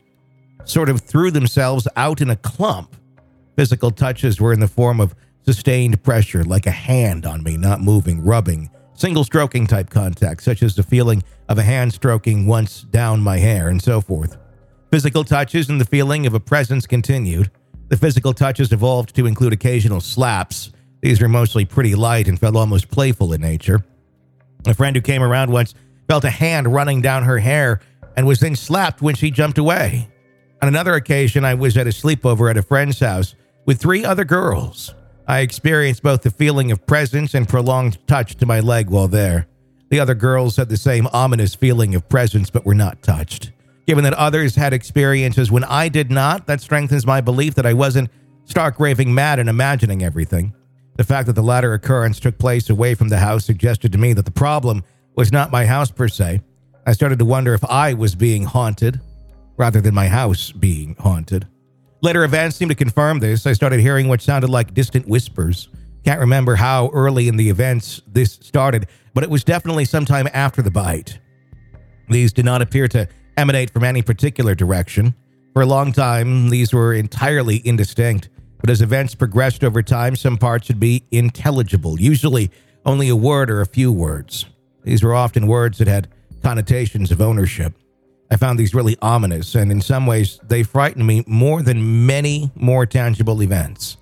sort 0.65 0.89
of 0.89 1.01
threw 1.01 1.31
themselves 1.31 1.89
out 1.97 2.21
in 2.21 2.31
a 2.31 2.37
clump. 2.37 2.95
Physical 3.59 3.91
touches 3.91 4.41
were 4.41 4.53
in 4.53 4.61
the 4.61 4.69
form 4.69 5.01
of 5.01 5.17
sustained 5.45 6.01
pressure, 6.05 6.45
like 6.45 6.65
a 6.69 6.71
hand 6.71 7.27
on 7.27 7.43
me, 7.43 7.57
not 7.57 7.81
moving, 7.81 8.25
rubbing, 8.25 8.71
single 8.95 9.25
stroking 9.25 9.67
type 9.67 9.91
contact, 9.91 10.45
such 10.45 10.63
as 10.63 10.77
the 10.77 10.83
feeling 10.85 11.25
of 11.49 11.59
a 11.59 11.65
hand 11.65 11.93
stroking 11.93 12.47
once 12.47 12.83
down 12.83 13.21
my 13.21 13.39
hair, 13.39 13.67
and 13.67 13.83
so 13.83 14.01
forth. 14.01 14.37
Physical 14.93 15.25
touches 15.25 15.69
and 15.69 15.81
the 15.81 15.85
feeling 15.85 16.25
of 16.25 16.35
a 16.35 16.39
presence 16.39 16.87
continued. 16.87 17.51
The 17.89 17.97
physical 17.97 18.33
touches 18.33 18.71
evolved 18.71 19.17
to 19.17 19.27
include 19.27 19.53
occasional 19.53 20.01
slaps. 20.01 20.71
These 21.01 21.21
were 21.21 21.29
mostly 21.29 21.65
pretty 21.65 21.97
light 21.97 22.29
and 22.29 22.39
felt 22.39 22.55
almost 22.55 22.93
playful 22.93 23.33
in 23.33 23.41
nature. 23.41 23.85
A 24.69 24.75
friend 24.75 24.95
who 24.95 25.03
came 25.03 25.25
around 25.25 25.51
once 25.51 25.75
felt 26.07 26.23
a 26.23 26.31
hand 26.31 26.73
running 26.73 27.03
down 27.03 27.25
her 27.25 27.39
hair 27.39 27.81
and 28.17 28.25
was 28.25 28.39
then 28.39 28.55
slapped 28.55 29.03
when 29.03 29.17
she 29.17 29.33
jumped 29.33 29.59
away. 29.59 30.07
On 30.63 30.69
another 30.69 30.95
occasion, 30.95 31.45
I 31.45 31.55
was 31.55 31.77
at 31.77 31.89
a 31.89 31.91
sleepover 31.91 32.49
at 32.49 32.57
a 32.57 32.63
friend's 32.63 33.01
house 33.01 33.35
with 33.69 33.79
three 33.79 34.03
other 34.03 34.25
girls. 34.25 34.95
I 35.27 35.41
experienced 35.41 36.03
both 36.03 36.23
the 36.23 36.31
feeling 36.31 36.73
of 36.73 36.87
presence 36.87 37.35
and 37.35 37.47
prolonged 37.47 37.99
touch 38.07 38.35
to 38.37 38.47
my 38.47 38.61
leg 38.61 38.89
while 38.89 39.09
there. 39.09 39.47
The 39.91 40.01
other 40.01 40.15
girls 40.15 40.57
had 40.57 40.71
the 40.71 40.79
same 40.79 41.07
ominous 41.13 41.55
feeling 41.55 41.95
of 41.95 42.09
presence 42.09 42.49
but 42.49 42.65
were 42.65 42.75
not 42.75 43.03
touched. 43.03 43.53
Given 43.87 44.05
that 44.05 44.15
others 44.15 44.55
had 44.55 44.73
experiences 44.73 45.51
when 45.51 45.65
I 45.65 45.91
did 45.91 46.11
not, 46.11 46.47
that 46.47 46.63
strengthens 46.63 47.05
my 47.05 47.21
belief 47.21 47.57
that 47.57 47.67
I 47.67 47.75
wasn't 47.75 48.09
stark 48.47 48.81
raving 48.81 49.13
mad 49.13 49.39
and 49.39 49.51
imagining 49.51 50.03
everything. 50.03 50.55
The 50.97 51.05
fact 51.05 51.27
that 51.27 51.35
the 51.35 51.43
latter 51.43 51.75
occurrence 51.75 52.19
took 52.21 52.39
place 52.39 52.71
away 52.71 52.95
from 52.95 53.11
the 53.11 53.19
house 53.19 53.45
suggested 53.45 53.93
to 53.93 53.99
me 53.99 54.15
that 54.15 54.25
the 54.25 54.31
problem 54.31 54.83
was 55.15 55.31
not 55.31 55.53
my 55.53 55.67
house 55.67 55.91
per 55.91 56.09
se. 56.09 56.41
I 56.87 56.93
started 56.93 57.19
to 57.19 57.27
wonder 57.27 57.53
if 57.53 57.67
I 57.67 57.93
was 57.93 58.15
being 58.15 58.45
haunted 58.45 58.99
rather 59.59 59.83
than 59.83 59.95
my 59.95 60.09
house 60.09 60.53
being 60.53 60.97
haunted. 60.99 61.47
Later 62.01 62.23
events 62.23 62.57
seemed 62.57 62.71
to 62.71 62.77
confirm 62.77 63.19
this. 63.19 63.47
I 63.47 63.53
started 63.53 63.81
hearing 63.81 64.09
what 64.09 64.23
sounded 64.23 64.51
like 64.51 64.73
distant 64.73 65.09
whispers. 65.09 65.69
Can't 66.05 66.21
remember 66.21 66.55
how 66.55 66.91
early 66.93 67.27
in 67.27 67.37
the 67.37 67.51
events 67.51 68.01
this 68.07 68.35
started, 68.35 68.87
but 69.15 69.25
it 69.25 69.31
was 69.31 69.43
definitely 69.43 69.85
sometime 69.85 70.29
after 70.33 70.63
the 70.63 70.71
bite. 70.71 71.19
These 72.09 72.33
did 72.33 72.45
not 72.45 72.63
appear 72.63 72.87
to 72.89 73.09
emanate 73.37 73.71
from 73.71 73.83
any 73.83 74.03
particular 74.03 74.55
direction. 74.55 75.15
For 75.53 75.63
a 75.63 75.67
long 75.67 75.93
time, 75.93 76.51
these 76.51 76.73
were 76.73 76.95
entirely 76.95 77.61
indistinct. 77.67 78.29
But 78.61 78.71
as 78.71 78.81
events 78.81 79.15
progressed 79.15 79.65
over 79.65 79.83
time, 79.83 80.15
some 80.15 80.37
parts 80.37 80.69
would 80.69 80.81
be 80.81 81.05
intelligible, 81.11 82.01
usually 82.01 82.51
only 82.87 83.09
a 83.09 83.17
word 83.17 83.51
or 83.51 83.61
a 83.61 83.67
few 83.67 83.93
words. 83.93 84.47
These 84.85 85.03
were 85.03 85.15
often 85.15 85.47
words 85.47 85.79
that 85.79 85.89
had 85.89 86.09
connotations 86.43 87.11
of 87.11 87.21
ownership. 87.21 87.75
I 88.31 88.37
found 88.37 88.59
these 88.59 88.75
really 88.75 88.97
ominous, 89.01 89.55
and 89.55 89.73
in 89.73 89.81
some 89.81 90.07
ways, 90.07 90.39
they 90.45 90.63
frightened 90.63 91.07
me 91.07 91.25
more 91.27 91.63
than 91.63 92.07
many 92.07 92.51
more 92.55 92.85
tangible 92.85 93.43
events. 93.43 93.97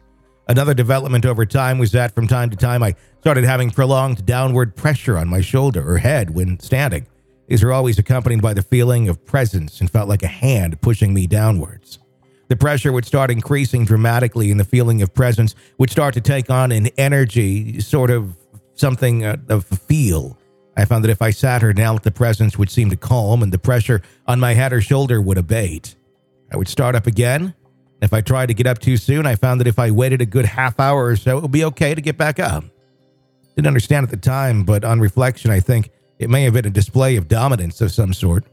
Another 0.48 0.74
development 0.74 1.26
over 1.26 1.44
time 1.44 1.78
was 1.78 1.92
that 1.92 2.14
from 2.14 2.26
time 2.26 2.50
to 2.50 2.56
time 2.56 2.82
I 2.82 2.94
started 3.20 3.44
having 3.44 3.70
prolonged 3.70 4.24
downward 4.26 4.76
pressure 4.76 5.18
on 5.18 5.28
my 5.28 5.40
shoulder 5.40 5.88
or 5.88 5.98
head 5.98 6.30
when 6.30 6.58
standing. 6.60 7.06
These 7.48 7.62
were 7.62 7.72
always 7.72 7.98
accompanied 7.98 8.42
by 8.42 8.54
the 8.54 8.62
feeling 8.62 9.08
of 9.08 9.24
presence 9.24 9.80
and 9.80 9.90
felt 9.90 10.08
like 10.08 10.22
a 10.22 10.28
hand 10.28 10.80
pushing 10.80 11.14
me 11.14 11.26
downwards. 11.26 11.98
The 12.48 12.56
pressure 12.56 12.92
would 12.92 13.04
start 13.04 13.30
increasing 13.30 13.84
dramatically, 13.84 14.50
and 14.50 14.58
the 14.58 14.64
feeling 14.64 15.02
of 15.02 15.12
presence 15.12 15.54
would 15.78 15.90
start 15.90 16.14
to 16.14 16.20
take 16.20 16.48
on 16.48 16.70
an 16.70 16.88
energy, 16.96 17.80
sort 17.80 18.10
of 18.10 18.36
something 18.74 19.24
uh, 19.24 19.36
of 19.48 19.64
feel. 19.64 20.38
I 20.76 20.84
found 20.84 21.04
that 21.04 21.10
if 21.10 21.22
I 21.22 21.30
sat 21.30 21.64
or 21.64 21.72
knelt, 21.72 22.02
the 22.02 22.10
presence 22.10 22.58
would 22.58 22.70
seem 22.70 22.90
to 22.90 22.96
calm 22.96 23.42
and 23.42 23.52
the 23.52 23.58
pressure 23.58 24.02
on 24.26 24.38
my 24.38 24.54
head 24.54 24.72
or 24.72 24.80
shoulder 24.80 25.20
would 25.20 25.38
abate. 25.38 25.94
I 26.52 26.56
would 26.56 26.68
start 26.68 26.94
up 26.94 27.06
again. 27.06 27.54
If 28.02 28.12
I 28.12 28.20
tried 28.20 28.46
to 28.46 28.54
get 28.54 28.66
up 28.66 28.78
too 28.78 28.98
soon, 28.98 29.24
I 29.26 29.36
found 29.36 29.60
that 29.60 29.66
if 29.66 29.78
I 29.78 29.90
waited 29.90 30.20
a 30.20 30.26
good 30.26 30.44
half 30.44 30.78
hour 30.78 31.06
or 31.06 31.16
so, 31.16 31.38
it 31.38 31.42
would 31.42 31.52
be 31.52 31.64
okay 31.64 31.94
to 31.94 32.00
get 32.00 32.18
back 32.18 32.38
up. 32.38 32.64
Didn't 33.56 33.68
understand 33.68 34.04
at 34.04 34.10
the 34.10 34.18
time, 34.18 34.64
but 34.64 34.84
on 34.84 35.00
reflection, 35.00 35.50
I 35.50 35.60
think 35.60 35.90
it 36.18 36.28
may 36.28 36.44
have 36.44 36.52
been 36.52 36.66
a 36.66 36.70
display 36.70 37.16
of 37.16 37.26
dominance 37.26 37.80
of 37.80 37.90
some 37.90 38.12
sort. 38.12 38.44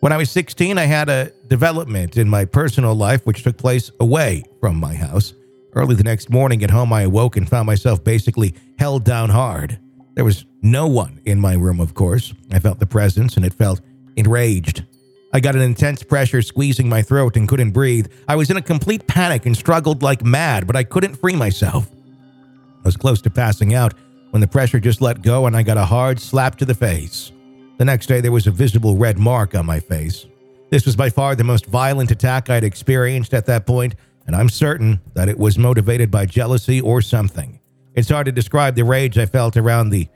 When 0.00 0.12
I 0.12 0.16
was 0.16 0.30
16, 0.30 0.78
I 0.78 0.84
had 0.84 1.10
a 1.10 1.32
development 1.48 2.16
in 2.16 2.28
my 2.28 2.46
personal 2.46 2.94
life 2.94 3.26
which 3.26 3.42
took 3.42 3.58
place 3.58 3.90
away 4.00 4.44
from 4.60 4.76
my 4.76 4.94
house. 4.94 5.34
Early 5.74 5.96
the 5.96 6.04
next 6.04 6.30
morning 6.30 6.64
at 6.64 6.70
home, 6.70 6.92
I 6.92 7.02
awoke 7.02 7.36
and 7.36 7.48
found 7.48 7.66
myself 7.66 8.02
basically 8.02 8.54
held 8.78 9.04
down 9.04 9.28
hard. 9.28 9.78
There 10.18 10.24
was 10.24 10.46
no 10.62 10.88
one 10.88 11.20
in 11.26 11.38
my 11.38 11.54
room, 11.54 11.78
of 11.78 11.94
course. 11.94 12.34
I 12.50 12.58
felt 12.58 12.80
the 12.80 12.86
presence 12.86 13.36
and 13.36 13.46
it 13.46 13.54
felt 13.54 13.80
enraged. 14.16 14.84
I 15.32 15.38
got 15.38 15.54
an 15.54 15.62
intense 15.62 16.02
pressure 16.02 16.42
squeezing 16.42 16.88
my 16.88 17.02
throat 17.02 17.36
and 17.36 17.46
couldn't 17.46 17.70
breathe. 17.70 18.08
I 18.26 18.34
was 18.34 18.50
in 18.50 18.56
a 18.56 18.60
complete 18.60 19.06
panic 19.06 19.46
and 19.46 19.56
struggled 19.56 20.02
like 20.02 20.24
mad, 20.24 20.66
but 20.66 20.74
I 20.74 20.82
couldn't 20.82 21.14
free 21.14 21.36
myself. 21.36 21.88
I 21.92 22.88
was 22.88 22.96
close 22.96 23.20
to 23.22 23.30
passing 23.30 23.74
out 23.74 23.94
when 24.30 24.40
the 24.40 24.48
pressure 24.48 24.80
just 24.80 25.00
let 25.00 25.22
go 25.22 25.46
and 25.46 25.56
I 25.56 25.62
got 25.62 25.76
a 25.76 25.84
hard 25.84 26.18
slap 26.18 26.56
to 26.56 26.64
the 26.64 26.74
face. 26.74 27.30
The 27.76 27.84
next 27.84 28.06
day, 28.06 28.20
there 28.20 28.32
was 28.32 28.48
a 28.48 28.50
visible 28.50 28.96
red 28.96 29.20
mark 29.20 29.54
on 29.54 29.66
my 29.66 29.78
face. 29.78 30.26
This 30.70 30.84
was 30.84 30.96
by 30.96 31.10
far 31.10 31.36
the 31.36 31.44
most 31.44 31.66
violent 31.66 32.10
attack 32.10 32.50
I'd 32.50 32.64
experienced 32.64 33.34
at 33.34 33.46
that 33.46 33.68
point, 33.68 33.94
and 34.26 34.34
I'm 34.34 34.48
certain 34.48 35.00
that 35.14 35.28
it 35.28 35.38
was 35.38 35.58
motivated 35.58 36.10
by 36.10 36.26
jealousy 36.26 36.80
or 36.80 37.02
something. 37.02 37.57
It's 37.98 38.10
hard 38.10 38.26
to 38.26 38.32
describe 38.32 38.76
the 38.76 38.84
rage 38.84 39.18
I 39.18 39.26
felt 39.26 39.56
around 39.56 39.90
the 39.90 40.06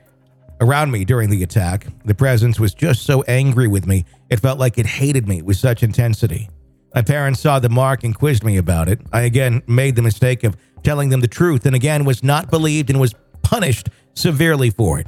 around 0.61 0.89
me 0.91 1.03
during 1.03 1.29
the 1.29 1.43
attack. 1.43 1.85
The 2.05 2.15
presence 2.15 2.57
was 2.57 2.73
just 2.73 3.03
so 3.03 3.23
angry 3.23 3.67
with 3.67 3.85
me, 3.85 4.05
it 4.29 4.39
felt 4.39 4.57
like 4.57 4.77
it 4.77 4.85
hated 4.85 5.27
me 5.27 5.41
with 5.41 5.57
such 5.57 5.83
intensity. 5.83 6.49
My 6.95 7.01
parents 7.01 7.41
saw 7.41 7.59
the 7.59 7.67
mark 7.67 8.05
and 8.05 8.15
quizzed 8.17 8.45
me 8.45 8.55
about 8.55 8.87
it. 8.87 9.01
I 9.11 9.23
again 9.23 9.63
made 9.67 9.97
the 9.97 10.01
mistake 10.01 10.45
of 10.45 10.55
telling 10.81 11.09
them 11.09 11.19
the 11.19 11.27
truth 11.27 11.65
and 11.65 11.75
again 11.75 12.05
was 12.05 12.23
not 12.23 12.49
believed 12.49 12.89
and 12.89 13.01
was 13.01 13.13
punished 13.41 13.89
severely 14.13 14.69
for 14.69 15.01
it. 15.01 15.07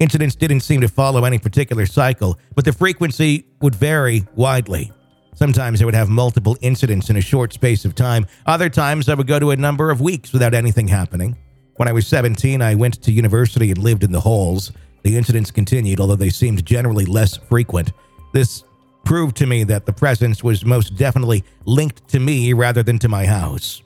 Incidents 0.00 0.34
didn't 0.34 0.60
seem 0.60 0.80
to 0.80 0.88
follow 0.88 1.24
any 1.24 1.38
particular 1.38 1.86
cycle, 1.86 2.40
but 2.56 2.64
the 2.64 2.72
frequency 2.72 3.46
would 3.60 3.76
vary 3.76 4.26
widely. 4.34 4.90
Sometimes 5.36 5.80
I 5.80 5.84
would 5.84 5.94
have 5.94 6.08
multiple 6.08 6.56
incidents 6.60 7.08
in 7.08 7.16
a 7.16 7.20
short 7.20 7.52
space 7.52 7.84
of 7.84 7.94
time. 7.94 8.26
Other 8.46 8.68
times 8.68 9.08
I 9.08 9.14
would 9.14 9.28
go 9.28 9.38
to 9.38 9.52
a 9.52 9.56
number 9.56 9.92
of 9.92 10.00
weeks 10.00 10.32
without 10.32 10.54
anything 10.54 10.88
happening. 10.88 11.36
When 11.76 11.88
I 11.88 11.92
was 11.92 12.06
17, 12.06 12.60
I 12.60 12.74
went 12.74 13.02
to 13.02 13.12
university 13.12 13.70
and 13.70 13.78
lived 13.78 14.04
in 14.04 14.12
the 14.12 14.20
halls. 14.20 14.72
The 15.02 15.16
incidents 15.16 15.50
continued, 15.50 16.00
although 16.00 16.16
they 16.16 16.30
seemed 16.30 16.64
generally 16.66 17.06
less 17.06 17.36
frequent. 17.36 17.92
This 18.32 18.64
proved 19.04 19.36
to 19.36 19.46
me 19.46 19.64
that 19.64 19.86
the 19.86 19.92
presence 19.92 20.44
was 20.44 20.64
most 20.64 20.96
definitely 20.96 21.44
linked 21.64 22.06
to 22.08 22.20
me 22.20 22.52
rather 22.52 22.82
than 22.82 22.98
to 22.98 23.08
my 23.08 23.24
house. 23.24 23.82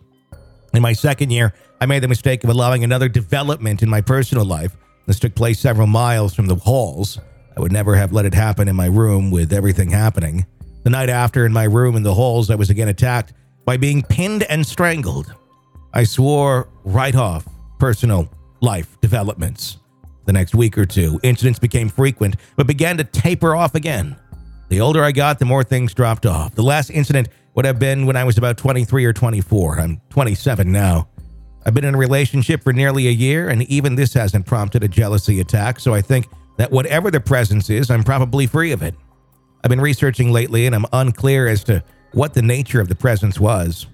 In 0.73 0.83
my 0.83 0.93
second 0.93 1.31
year, 1.31 1.55
I 1.81 1.87
made 1.87 2.03
the 2.03 2.09
mistake 2.09 2.43
of 2.43 2.51
allowing 2.51 2.83
another 2.83 3.09
development 3.09 3.83
in 3.83 3.89
my 3.89 4.01
personal 4.01 4.45
life. 4.45 4.77
This 5.07 5.21
took 5.21 5.35
place 5.35 5.61
several 5.61 5.87
miles 5.87 6.35
from 6.35 6.47
the 6.47 6.57
halls. 6.57 7.21
I 7.57 7.61
would 7.61 7.73
never 7.73 7.95
have 7.95 8.13
let 8.13 8.25
it 8.25 8.35
happen 8.35 8.67
in 8.67 8.75
my 8.75 8.87
room 8.87 9.31
with 9.31 9.53
everything 9.53 9.91
happening. 9.91 10.47
The 10.83 10.91
night 10.91 11.09
after, 11.11 11.47
in 11.47 11.53
my 11.53 11.65
room 11.65 11.95
in 11.95 12.03
the 12.03 12.15
halls, 12.15 12.51
I 12.51 12.57
was 12.57 12.71
again 12.71 12.89
attacked 12.89 13.33
by 13.65 13.77
being 13.77 14.03
pinned 14.03 14.43
and 14.45 14.67
strangled. 14.67 15.33
I 15.93 16.05
swore 16.05 16.69
right 16.83 17.15
off 17.15 17.47
personal 17.79 18.29
life 18.61 19.01
developments. 19.01 19.79
The 20.27 20.33
next 20.33 20.55
week 20.55 20.79
or 20.79 20.87
two, 20.87 21.21
incidents 21.23 21.59
became 21.59 21.89
frequent, 21.89 22.37
but 22.57 22.67
began 22.67 22.97
to 22.97 23.05
taper 23.05 23.55
off 23.55 23.75
again. 23.75 24.17
The 24.69 24.81
older 24.81 25.05
I 25.05 25.13
got, 25.13 25.39
the 25.39 25.45
more 25.45 25.63
things 25.63 25.93
dropped 25.93 26.25
off. 26.25 26.55
The 26.55 26.63
last 26.63 26.91
incident 26.91 27.29
would 27.55 27.67
have 27.67 27.79
been 27.79 28.07
when 28.07 28.17
I 28.17 28.25
was 28.25 28.39
about 28.39 28.57
23 28.57 29.05
or 29.05 29.13
24. 29.13 29.81
I'm 29.81 30.01
27 30.11 30.73
now. 30.73 31.09
I've 31.67 31.75
been 31.75 31.85
in 31.85 31.95
a 31.95 31.99
relationship 31.99 32.63
for 32.63 32.73
nearly 32.73 33.09
a 33.09 33.11
year, 33.11 33.49
and 33.49 33.63
even 33.65 33.95
this 33.95 34.15
hasn't 34.15 34.47
prompted 34.47 34.83
a 34.83 34.89
jealousy 34.89 35.41
attack, 35.41 35.81
so 35.81 35.95
I 35.95 36.03
think 36.03 36.27
that 36.57 36.71
whatever 36.71 37.11
the 37.11 37.21
presence 37.21 37.71
is, 37.71 37.91
I'm 37.91 38.05
probably 38.05 38.47
free 38.47 38.73
of 38.73 38.83
it. 38.83 38.95
I've 39.63 39.71
been 39.71 39.81
researching 39.81 40.31
lately, 40.31 40.67
and 40.67 40.75
I'm 40.75 40.87
unclear 40.93 41.49
as 41.49 41.65
to 41.65 41.83
what 42.13 42.35
the 42.35 42.43
nature 42.43 42.81
of 42.81 42.89
the 42.89 42.95
presence 42.95 43.41
was. 43.41 43.87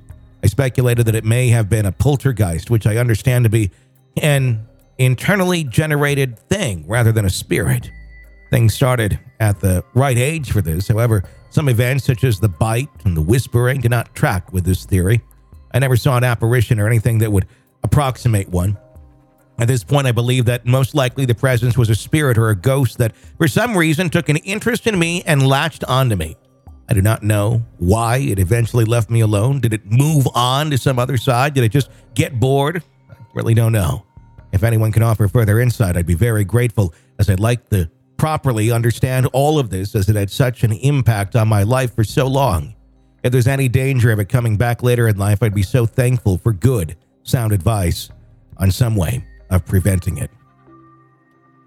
I 0.42 0.46
speculated 0.46 1.06
that 1.06 1.14
it 1.14 1.24
may 1.24 1.48
have 1.48 1.68
been 1.68 1.86
a 1.86 1.92
poltergeist, 1.92 2.70
which 2.70 2.86
I 2.86 2.96
understand 2.96 3.44
to 3.44 3.50
be 3.50 3.70
an 4.22 4.66
internally 4.98 5.64
generated 5.64 6.38
thing 6.38 6.84
rather 6.86 7.12
than 7.12 7.24
a 7.24 7.30
spirit. 7.30 7.90
Things 8.50 8.74
started 8.74 9.18
at 9.38 9.60
the 9.60 9.84
right 9.94 10.18
age 10.18 10.50
for 10.50 10.60
this. 10.60 10.88
However, 10.88 11.22
some 11.50 11.68
events 11.68 12.04
such 12.04 12.24
as 12.24 12.40
the 12.40 12.48
bite 12.48 12.88
and 13.04 13.16
the 13.16 13.22
whispering 13.22 13.80
did 13.80 13.90
not 13.90 14.14
track 14.14 14.52
with 14.52 14.64
this 14.64 14.84
theory. 14.84 15.20
I 15.72 15.78
never 15.78 15.96
saw 15.96 16.16
an 16.16 16.24
apparition 16.24 16.80
or 16.80 16.86
anything 16.86 17.18
that 17.18 17.30
would 17.30 17.46
approximate 17.82 18.48
one. 18.48 18.76
At 19.58 19.68
this 19.68 19.84
point, 19.84 20.06
I 20.06 20.12
believe 20.12 20.46
that 20.46 20.64
most 20.64 20.94
likely 20.94 21.26
the 21.26 21.34
presence 21.34 21.76
was 21.76 21.90
a 21.90 21.94
spirit 21.94 22.38
or 22.38 22.48
a 22.48 22.56
ghost 22.56 22.98
that, 22.98 23.14
for 23.36 23.46
some 23.46 23.76
reason, 23.76 24.08
took 24.08 24.28
an 24.30 24.38
interest 24.38 24.86
in 24.86 24.98
me 24.98 25.22
and 25.24 25.46
latched 25.46 25.84
onto 25.84 26.16
me. 26.16 26.36
I 26.90 26.94
do 26.94 27.00
not 27.00 27.22
know 27.22 27.62
why 27.78 28.16
it 28.16 28.40
eventually 28.40 28.84
left 28.84 29.10
me 29.10 29.20
alone. 29.20 29.60
Did 29.60 29.72
it 29.72 29.86
move 29.86 30.26
on 30.34 30.70
to 30.70 30.78
some 30.78 30.98
other 30.98 31.16
side? 31.16 31.54
Did 31.54 31.62
it 31.62 31.70
just 31.70 31.88
get 32.14 32.40
bored? 32.40 32.82
I 33.08 33.14
really 33.32 33.54
don't 33.54 33.70
know. 33.70 34.04
If 34.50 34.64
anyone 34.64 34.90
can 34.90 35.04
offer 35.04 35.28
further 35.28 35.60
insight, 35.60 35.96
I'd 35.96 36.04
be 36.04 36.14
very 36.14 36.44
grateful, 36.44 36.92
as 37.20 37.30
I'd 37.30 37.38
like 37.38 37.68
to 37.70 37.88
properly 38.16 38.72
understand 38.72 39.28
all 39.32 39.60
of 39.60 39.70
this 39.70 39.94
as 39.94 40.08
it 40.08 40.16
had 40.16 40.30
such 40.30 40.64
an 40.64 40.72
impact 40.72 41.36
on 41.36 41.46
my 41.46 41.62
life 41.62 41.94
for 41.94 42.02
so 42.02 42.26
long. 42.26 42.74
If 43.22 43.30
there's 43.30 43.46
any 43.46 43.68
danger 43.68 44.10
of 44.10 44.18
it 44.18 44.28
coming 44.28 44.56
back 44.56 44.82
later 44.82 45.06
in 45.06 45.16
life, 45.16 45.44
I'd 45.44 45.54
be 45.54 45.62
so 45.62 45.86
thankful 45.86 46.38
for 46.38 46.52
good, 46.52 46.96
sound 47.22 47.52
advice 47.52 48.10
on 48.56 48.72
some 48.72 48.96
way 48.96 49.24
of 49.48 49.64
preventing 49.64 50.18
it. 50.18 50.30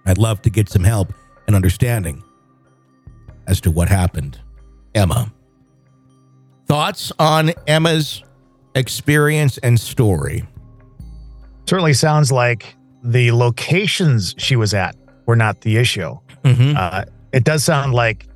I'd 0.06 0.18
love 0.18 0.42
to 0.42 0.50
get 0.50 0.68
some 0.68 0.84
help 0.84 1.14
and 1.48 1.56
understanding 1.56 2.22
as 3.48 3.62
to 3.62 3.72
what 3.72 3.88
happened. 3.88 4.40
Emma. 4.96 5.32
Thoughts 6.68 7.12
on 7.20 7.52
Emma's 7.68 8.24
experience 8.76 9.58
and 9.60 9.80
story? 9.80 10.46
Certainly 11.68 11.94
sounds 11.94 12.32
like 12.32 12.76
the 13.04 13.32
locations 13.32 14.36
she 14.38 14.56
was 14.56 14.74
at 14.74 14.96
were 15.26 15.36
not 15.36 15.62
the 15.62 15.78
issue. 15.78 16.18
Mm-hmm. 16.44 16.76
Uh, 16.78 17.04
it 17.32 17.44
does 17.44 17.64
sound 17.64 17.94
like 17.94 18.28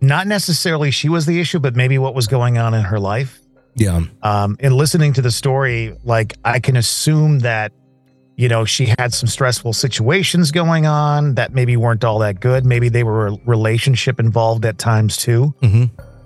not 0.00 0.26
necessarily 0.26 0.90
she 0.90 1.08
was 1.08 1.26
the 1.26 1.40
issue, 1.40 1.58
but 1.58 1.76
maybe 1.76 1.98
what 1.98 2.14
was 2.14 2.26
going 2.26 2.58
on 2.58 2.74
in 2.74 2.82
her 2.82 2.98
life. 2.98 3.38
Yeah. 3.76 4.02
Um, 4.22 4.56
in 4.60 4.76
listening 4.76 5.12
to 5.14 5.22
the 5.22 5.30
story, 5.30 5.96
like 6.04 6.34
I 6.44 6.60
can 6.60 6.76
assume 6.76 7.40
that, 7.40 7.72
you 8.42 8.48
know, 8.48 8.64
she 8.64 8.92
had 8.98 9.14
some 9.14 9.28
stressful 9.28 9.72
situations 9.72 10.50
going 10.50 10.84
on 10.84 11.36
that 11.36 11.54
maybe 11.54 11.76
weren't 11.76 12.02
all 12.02 12.18
that 12.18 12.40
good. 12.40 12.66
Maybe 12.66 12.88
they 12.88 13.04
were 13.04 13.28
a 13.28 13.36
relationship 13.46 14.18
involved 14.18 14.64
at 14.66 14.78
times 14.78 15.16
too. 15.16 15.54
Mm-hmm. 15.62 15.84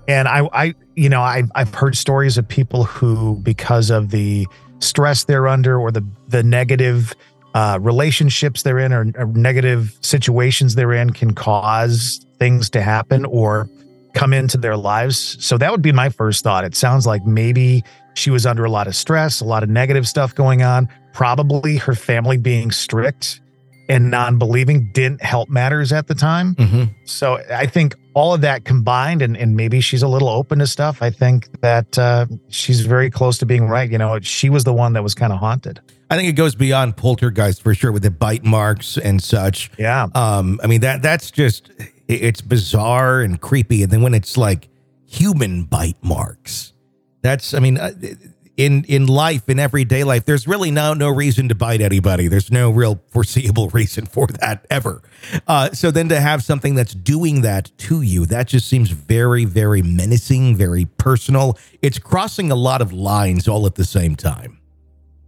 And 0.08 0.26
I, 0.26 0.48
I, 0.54 0.74
you 0.94 1.10
know, 1.10 1.20
I, 1.20 1.42
I've 1.54 1.74
heard 1.74 1.94
stories 1.94 2.38
of 2.38 2.48
people 2.48 2.84
who, 2.84 3.36
because 3.42 3.90
of 3.90 4.12
the 4.12 4.46
stress 4.78 5.24
they're 5.24 5.46
under 5.46 5.78
or 5.78 5.90
the 5.90 6.02
the 6.28 6.42
negative 6.42 7.12
uh, 7.52 7.78
relationships 7.82 8.62
they're 8.62 8.78
in 8.78 8.94
or, 8.94 9.12
or 9.16 9.26
negative 9.26 9.94
situations 10.00 10.74
they're 10.74 10.94
in, 10.94 11.10
can 11.10 11.34
cause 11.34 12.24
things 12.38 12.70
to 12.70 12.80
happen 12.80 13.26
or 13.26 13.68
come 14.14 14.32
into 14.32 14.56
their 14.56 14.78
lives. 14.78 15.36
So 15.44 15.58
that 15.58 15.70
would 15.70 15.82
be 15.82 15.92
my 15.92 16.08
first 16.08 16.42
thought. 16.44 16.64
It 16.64 16.74
sounds 16.74 17.06
like 17.06 17.26
maybe 17.26 17.84
she 18.14 18.30
was 18.30 18.46
under 18.46 18.64
a 18.64 18.70
lot 18.70 18.86
of 18.86 18.96
stress, 18.96 19.42
a 19.42 19.44
lot 19.44 19.62
of 19.62 19.68
negative 19.68 20.08
stuff 20.08 20.34
going 20.34 20.62
on. 20.62 20.88
Probably 21.16 21.78
her 21.78 21.94
family 21.94 22.36
being 22.36 22.70
strict 22.70 23.40
and 23.88 24.10
non 24.10 24.36
believing 24.36 24.90
didn't 24.92 25.22
help 25.22 25.48
matters 25.48 25.90
at 25.90 26.08
the 26.08 26.14
time. 26.14 26.54
Mm-hmm. 26.56 26.84
So 27.06 27.40
I 27.50 27.64
think 27.66 27.94
all 28.12 28.34
of 28.34 28.42
that 28.42 28.66
combined, 28.66 29.22
and, 29.22 29.34
and 29.34 29.56
maybe 29.56 29.80
she's 29.80 30.02
a 30.02 30.08
little 30.08 30.28
open 30.28 30.58
to 30.58 30.66
stuff. 30.66 31.00
I 31.00 31.08
think 31.08 31.48
that 31.62 31.98
uh, 31.98 32.26
she's 32.48 32.82
very 32.82 33.08
close 33.08 33.38
to 33.38 33.46
being 33.46 33.66
right. 33.66 33.90
You 33.90 33.96
know, 33.96 34.20
she 34.20 34.50
was 34.50 34.64
the 34.64 34.74
one 34.74 34.92
that 34.92 35.02
was 35.02 35.14
kind 35.14 35.32
of 35.32 35.38
haunted. 35.38 35.80
I 36.10 36.16
think 36.16 36.28
it 36.28 36.32
goes 36.32 36.54
beyond 36.54 36.98
poltergeist 36.98 37.62
for 37.62 37.74
sure 37.74 37.92
with 37.92 38.02
the 38.02 38.10
bite 38.10 38.44
marks 38.44 38.98
and 38.98 39.22
such. 39.22 39.70
Yeah. 39.78 40.08
Um, 40.14 40.60
I 40.62 40.66
mean 40.66 40.82
that 40.82 41.00
that's 41.00 41.30
just 41.30 41.70
it's 42.08 42.42
bizarre 42.42 43.22
and 43.22 43.40
creepy. 43.40 43.82
And 43.82 43.90
then 43.90 44.02
when 44.02 44.12
it's 44.12 44.36
like 44.36 44.68
human 45.06 45.64
bite 45.64 45.96
marks, 46.02 46.74
that's 47.22 47.54
I 47.54 47.58
mean, 47.58 47.78
uh, 47.78 47.92
in 48.56 48.84
in 48.84 49.06
life 49.06 49.48
in 49.48 49.58
everyday 49.58 50.04
life, 50.04 50.24
there's 50.24 50.46
really 50.46 50.70
no 50.70 50.94
no 50.94 51.08
reason 51.08 51.48
to 51.48 51.54
bite 51.54 51.80
anybody. 51.80 52.28
There's 52.28 52.50
no 52.50 52.70
real 52.70 53.02
foreseeable 53.08 53.68
reason 53.74 54.06
for 54.06 54.26
that 54.26 54.66
ever. 54.70 55.02
Uh, 55.46 55.70
so 55.72 55.90
then 55.90 56.08
to 56.08 56.20
have 56.20 56.42
something 56.42 56.74
that's 56.74 56.94
doing 56.94 57.42
that 57.42 57.70
to 57.78 58.02
you, 58.02 58.26
that 58.26 58.48
just 58.48 58.68
seems 58.68 58.90
very 58.90 59.44
very 59.44 59.82
menacing, 59.82 60.56
very 60.56 60.86
personal. 60.98 61.58
It's 61.82 61.98
crossing 61.98 62.50
a 62.50 62.56
lot 62.56 62.80
of 62.80 62.92
lines 62.92 63.46
all 63.46 63.66
at 63.66 63.74
the 63.74 63.84
same 63.84 64.16
time. 64.16 64.58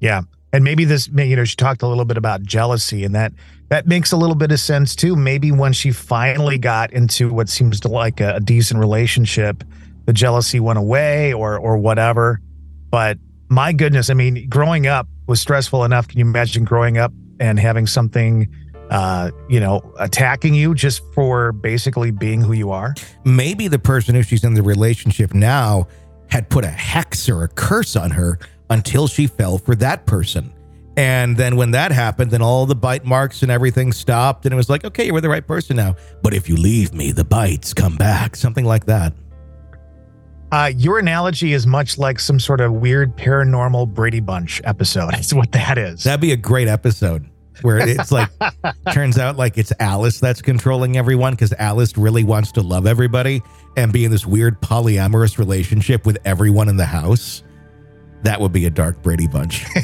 Yeah. 0.01 0.23
And 0.53 0.65
maybe 0.65 0.85
this, 0.87 1.09
you 1.09 1.37
know, 1.37 1.45
she 1.45 1.57
talked 1.57 1.83
a 1.83 1.87
little 1.87 2.07
bit 2.07 2.17
about 2.17 2.43
jealousy, 2.43 3.05
and 3.05 3.15
that 3.15 3.33
that 3.69 3.87
makes 3.87 4.13
a 4.13 4.17
little 4.17 4.35
bit 4.35 4.51
of 4.51 4.59
sense 4.59 4.97
too. 4.97 5.15
Maybe 5.15 5.53
when 5.53 5.75
she 5.75 5.91
finally 5.93 6.57
got 6.57 6.91
into 6.93 7.31
what 7.33 7.51
seems 7.51 7.81
to 7.81 7.89
like 7.89 8.21
a, 8.21 8.37
a 8.37 8.41
decent 8.41 8.81
relationship, 8.81 9.63
the 10.07 10.15
jealousy 10.15 10.59
went 10.59 10.79
away, 10.79 11.35
or 11.35 11.59
or 11.59 11.77
whatever. 11.77 12.41
But 12.91 13.19
my 13.49 13.73
goodness, 13.73 14.11
I 14.11 14.15
mean, 14.15 14.49
growing 14.49 14.87
up 14.87 15.09
was 15.27 15.41
stressful 15.41 15.85
enough. 15.85 16.09
Can 16.09 16.19
you 16.19 16.25
imagine 16.25 16.65
growing 16.65 16.99
up 16.99 17.13
and 17.41 17.59
having 17.59 17.87
something, 17.87 18.49
uh, 18.91 19.31
you 19.49 19.61
know, 19.61 19.93
attacking 19.99 20.55
you 20.55 20.75
just 20.75 21.03
for 21.15 21.53
basically 21.53 22.11
being 22.11 22.41
who 22.41 22.53
you 22.53 22.71
are? 22.71 22.95
maybe 23.25 23.69
the 23.69 23.79
person 23.79 24.15
who 24.15 24.23
she's 24.23 24.45
in 24.45 24.55
the 24.55 24.63
relationship 24.63 25.35
now 25.35 25.87
had 26.31 26.49
put 26.51 26.65
a 26.65 26.69
hex 26.69 27.29
or 27.29 27.45
a 27.45 27.49
curse 27.49 27.97
on 27.97 28.11
her 28.11 28.39
until 28.71 29.07
she 29.07 29.27
fell 29.27 29.59
for 29.59 29.75
that 29.77 30.07
person. 30.07 30.53
And 30.97 31.37
then 31.37 31.57
when 31.57 31.71
that 31.71 31.93
happened, 31.93 32.33
then 32.33 32.43
all 32.43 32.67
the 32.67 32.75
bite 32.75 33.05
marks 33.05 33.43
and 33.43 33.53
everything 33.53 33.93
stopped. 33.93 34.45
And 34.45 34.53
it 34.53 34.57
was 34.57 34.69
like, 34.69 34.85
okay, 34.85 35.05
you're 35.05 35.15
with 35.15 35.23
the 35.23 35.29
right 35.29 35.47
person 35.47 35.77
now. 35.77 35.95
But 36.23 36.35
if 36.35 36.49
you 36.49 36.57
leave 36.57 36.93
me, 36.93 37.13
the 37.13 37.25
bites 37.25 37.73
come 37.73 37.97
back. 37.97 38.35
Something 38.35 38.65
like 38.65 38.87
that. 38.87 39.13
Uh, 40.51 40.71
your 40.77 40.99
analogy 40.99 41.53
is 41.53 41.67
much 41.67 41.99
like 41.99 42.19
some 42.19 42.41
sort 42.41 42.61
of 42.61 42.73
weird 42.73 43.17
paranormal 43.17 43.93
Brady 43.93 44.21
Bunch 44.21 44.61
episode. 44.65 45.11
That's 45.13 45.33
what 45.35 45.53
that 45.53 45.77
is. 45.79 46.05
That'd 46.05 46.21
be 46.21 46.33
a 46.33 46.37
great 46.37 46.69
episode 46.69 47.29
where 47.63 47.79
it's 47.79 48.11
like, 48.13 48.31
turns 48.93 49.19
out 49.19 49.37
like 49.37 49.59
it's 49.59 49.73
Alice 49.81 50.21
that's 50.21 50.41
controlling 50.41 50.97
everyone 50.97 51.33
because 51.33 51.53
Alice 51.55 51.97
really 51.99 52.23
wants 52.23 52.53
to 52.53 52.61
love 52.63 52.87
everybody 52.87 53.43
and 53.77 53.93
be 53.93 54.05
in 54.05 54.13
this 54.13 54.25
weird 54.25 54.61
polyamorous 54.61 55.39
relationship 55.39 56.07
with 56.07 56.17
everyone 56.25 56.69
in 56.69 56.77
the 56.77 56.85
house. 56.87 57.43
That 58.23 58.41
would 58.41 58.53
be 58.53 58.65
a 58.67 58.71
dark 58.71 59.03
Brady 59.03 59.27
Bunch. 59.27 59.65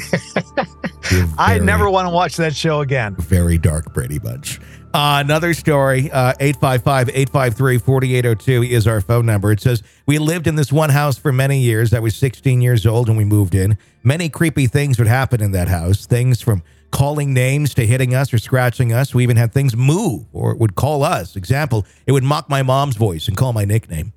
A 1.11 1.27
I 1.37 1.53
very- 1.55 1.65
never 1.65 1.89
want 1.89 2.05
to 2.07 2.09
watch 2.09 2.37
that 2.37 2.55
show 2.55 2.79
again. 2.81 3.15
very 3.19 3.57
dark 3.57 3.93
Brady 3.93 4.19
Bunch. 4.19 4.59
Uh, 4.95 5.19
another 5.19 5.53
story, 5.53 6.09
uh, 6.09 6.31
855 6.39 7.09
853 7.09 7.79
4802 7.79 8.63
is 8.63 8.87
our 8.87 9.01
phone 9.01 9.25
number. 9.25 9.51
It 9.51 9.59
says, 9.59 9.83
We 10.05 10.19
lived 10.19 10.47
in 10.47 10.55
this 10.55 10.71
one 10.71 10.89
house 10.89 11.17
for 11.17 11.33
many 11.33 11.59
years. 11.59 11.93
I 11.93 11.99
was 11.99 12.15
16 12.15 12.61
years 12.61 12.85
old 12.85 13.09
when 13.09 13.17
we 13.17 13.25
moved 13.25 13.55
in. 13.55 13.77
Many 14.03 14.29
creepy 14.29 14.67
things 14.67 14.97
would 14.97 15.09
happen 15.09 15.43
in 15.43 15.51
that 15.51 15.67
house. 15.67 16.05
Things 16.05 16.41
from 16.41 16.63
calling 16.91 17.33
names 17.33 17.73
to 17.73 17.85
hitting 17.85 18.15
us 18.15 18.33
or 18.33 18.37
scratching 18.37 18.93
us. 18.93 19.13
We 19.13 19.23
even 19.23 19.35
had 19.35 19.51
things 19.51 19.75
move 19.75 20.27
or 20.31 20.51
it 20.51 20.59
would 20.59 20.75
call 20.75 21.03
us. 21.03 21.35
Example, 21.35 21.85
it 22.07 22.13
would 22.13 22.23
mock 22.23 22.49
my 22.49 22.63
mom's 22.63 22.95
voice 22.95 23.27
and 23.27 23.35
call 23.35 23.51
my 23.51 23.65
nickname. 23.65 24.13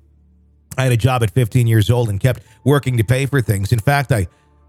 I 0.77 0.83
had 0.83 0.93
a 0.93 0.97
job 0.97 1.23
at 1.23 1.31
15 1.31 1.67
years 1.67 1.89
old 1.89 2.07
and 2.07 2.21
kept 2.21 2.41
working 2.63 2.95
to 2.95 3.03
pay 3.03 3.25
for 3.25 3.41
things. 3.41 3.73
In 3.73 3.79
fact, 3.79 4.13
I 4.13 4.27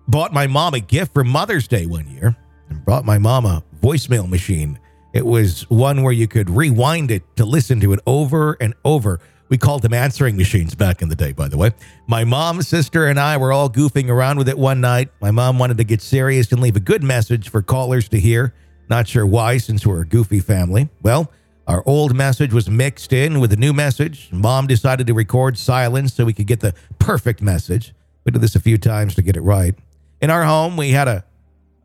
bought 0.09 0.33
my 0.33 0.49
mom 0.49 0.75
a 0.75 0.81
gift 0.81 1.15
for 1.15 1.23
Mother's 1.23 1.69
Day 1.69 1.87
one 1.87 2.09
year 2.09 2.35
and 2.69 2.85
brought 2.85 3.05
my 3.05 3.19
mom 3.19 3.47
a 3.47 3.63
voicemail 3.81 4.29
machine. 4.29 4.77
It 5.13 5.27
was 5.27 5.69
one 5.71 6.03
where 6.03 6.13
you 6.13 6.29
could 6.29 6.49
rewind 6.49 7.11
it 7.11 7.25
to 7.37 7.45
listen 7.45 7.81
to 7.81 7.93
it 7.93 8.01
over 8.07 8.57
and 8.61 8.75
over. 8.85 9.21
We 9.49 9.59
called 9.59 9.83
them 9.83 9.93
answering 9.93 10.37
machines 10.37 10.77
back 10.77 11.03
in 11.03 11.09
the 11.09 11.17
day, 11.17 11.33
by 11.33 11.49
the 11.49 11.57
way. 11.57 11.73
My 12.07 12.23
mom, 12.23 12.63
sister, 12.63 13.07
and 13.07 13.19
I 13.19 13.37
were 13.37 13.53
all 13.53 13.69
goofing 13.69 14.09
around 14.09 14.39
with 14.39 14.49
it 14.49 14.57
one 14.57 14.81
night. 14.81 15.09
My 15.21 15.33
mom 15.33 15.59
wanted 15.59 15.79
to 15.79 15.85
get 15.85 16.01
serious 16.01 16.53
and 16.53 16.61
leave 16.61 16.77
a 16.77 16.81
good 16.81 17.03
message 17.03 17.49
for 17.49 17.61
callers 17.61 18.09
to 18.11 18.21
hear. 18.21 18.55
Not 18.89 19.09
sure 19.09 19.27
why, 19.27 19.59
since 19.59 19.85
we're 19.85 20.03
a 20.03 20.07
goofy 20.07 20.39
family. 20.39 20.89
Well, 21.03 21.33
our 21.67 21.83
old 21.85 22.15
message 22.15 22.53
was 22.53 22.71
mixed 22.71 23.13
in 23.13 23.41
with 23.41 23.53
a 23.53 23.57
new 23.57 23.73
message. 23.73 24.29
Mom 24.33 24.69
decided 24.69 25.09
to 25.09 25.15
record 25.15 25.59
silence 25.59 26.15
so 26.15 26.25
we 26.25 26.33
could 26.33 26.47
get 26.47 26.61
the 26.61 26.75
perfect 27.01 27.43
message. 27.43 27.93
We 28.25 28.31
did 28.31 28.41
this 28.41 28.55
a 28.55 28.61
few 28.61 28.79
times 28.79 29.17
to 29.17 29.23
get 29.23 29.37
it 29.37 29.41
right. 29.41 29.75
In 30.21 30.31
our 30.31 30.45
home, 30.45 30.77
we 30.77 30.91
had 30.91 31.09
a 31.09 31.25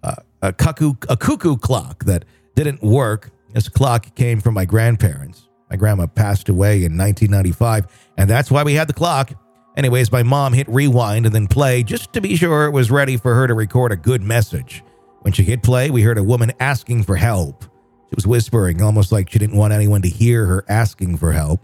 a, 0.03 0.17
a 0.41 0.53
cuckoo 0.53 0.93
a 1.09 1.17
cuckoo 1.17 1.57
clock 1.57 2.05
that 2.05 2.25
didn't 2.55 2.81
work. 2.81 3.31
This 3.53 3.69
clock 3.69 4.15
came 4.15 4.41
from 4.41 4.53
my 4.53 4.65
grandparents. 4.65 5.47
My 5.69 5.75
grandma 5.75 6.07
passed 6.07 6.49
away 6.49 6.85
in 6.85 6.97
1995, 6.97 7.85
and 8.17 8.29
that's 8.29 8.51
why 8.51 8.63
we 8.63 8.73
had 8.73 8.87
the 8.87 8.93
clock. 8.93 9.31
Anyways, 9.77 10.11
my 10.11 10.23
mom 10.23 10.53
hit 10.53 10.69
rewind 10.69 11.25
and 11.25 11.35
then 11.35 11.47
play 11.47 11.83
just 11.83 12.13
to 12.13 12.21
be 12.21 12.35
sure 12.35 12.65
it 12.65 12.71
was 12.71 12.89
ready 12.89 13.17
for 13.17 13.35
her 13.35 13.47
to 13.47 13.53
record 13.53 13.91
a 13.91 13.97
good 13.97 14.21
message. 14.21 14.83
When 15.21 15.33
she 15.33 15.43
hit 15.43 15.63
play, 15.63 15.89
we 15.89 16.01
heard 16.01 16.17
a 16.17 16.23
woman 16.23 16.53
asking 16.59 17.03
for 17.03 17.15
help. 17.15 17.63
She 17.63 18.15
was 18.15 18.27
whispering, 18.27 18.81
almost 18.81 19.11
like 19.11 19.29
she 19.31 19.39
didn't 19.39 19.57
want 19.57 19.73
anyone 19.73 20.01
to 20.03 20.09
hear 20.09 20.45
her 20.45 20.63
asking 20.69 21.17
for 21.17 21.31
help. 21.31 21.61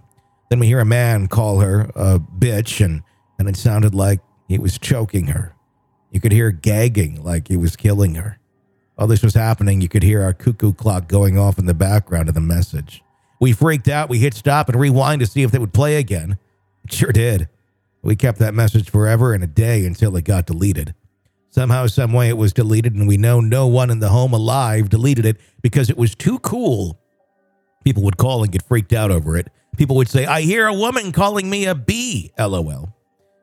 Then 0.50 0.60
we 0.60 0.68
hear 0.68 0.80
a 0.80 0.86
man 0.86 1.28
call 1.28 1.60
her 1.60 1.92
a 1.96 2.20
bitch, 2.20 2.84
and, 2.84 3.04
and 3.40 3.48
it 3.48 3.56
sounded 3.56 3.96
like 3.96 4.20
he 4.50 4.58
was 4.58 4.78
choking 4.78 5.28
her. 5.28 5.56
You 6.10 6.20
could 6.20 6.34
hear 6.34 6.52
gagging 6.52 7.24
like 7.24 7.48
he 7.48 7.56
was 7.56 7.78
killing 7.78 8.16
her. 8.16 8.38
While 9.02 9.08
this 9.08 9.24
was 9.24 9.34
happening, 9.34 9.82
you 9.82 9.90
could 9.90 10.04
hear 10.04 10.22
our 10.22 10.32
cuckoo 10.32 10.74
clock 10.74 11.08
going 11.08 11.36
off 11.36 11.58
in 11.58 11.66
the 11.66 11.74
background 11.74 12.30
of 12.30 12.36
the 12.36 12.40
message. 12.40 13.04
We 13.40 13.52
freaked 13.52 13.88
out. 13.88 14.10
We 14.10 14.20
hit 14.20 14.36
stop 14.36 14.70
and 14.70 14.80
rewind 14.80 15.22
to 15.22 15.26
see 15.26 15.42
if 15.42 15.56
it 15.56 15.60
would 15.60 15.74
play 15.74 15.96
again. 15.96 16.38
It 16.84 16.94
sure 16.94 17.12
did. 17.12 17.50
We 18.04 18.16
kept 18.16 18.38
that 18.38 18.54
message 18.54 18.92
forever 18.92 19.34
and 19.34 19.44
a 19.44 19.48
day 19.48 19.88
until 19.88 20.16
it 20.18 20.26
got 20.26 20.46
deleted. 20.46 20.94
Somehow, 21.50 21.88
someway, 21.88 22.30
it 22.30 22.38
was 22.38 22.54
deleted, 22.54 22.94
and 22.94 23.08
we 23.08 23.18
know 23.18 23.40
no 23.40 23.66
one 23.66 23.90
in 23.90 24.02
the 24.02 24.10
home 24.10 24.34
alive 24.34 24.90
deleted 24.90 25.26
it 25.26 25.38
because 25.64 25.90
it 25.90 25.98
was 25.98 26.14
too 26.14 26.38
cool. 26.38 27.00
People 27.84 28.04
would 28.04 28.18
call 28.18 28.44
and 28.44 28.52
get 28.52 28.62
freaked 28.62 28.94
out 28.94 29.10
over 29.10 29.36
it. 29.36 29.48
People 29.78 29.96
would 29.96 30.10
say, 30.10 30.28
I 30.28 30.42
hear 30.42 30.68
a 30.68 30.76
woman 30.76 31.12
calling 31.12 31.50
me 31.50 31.66
a 31.66 31.74
bee, 31.74 32.34
lol. 32.38 32.94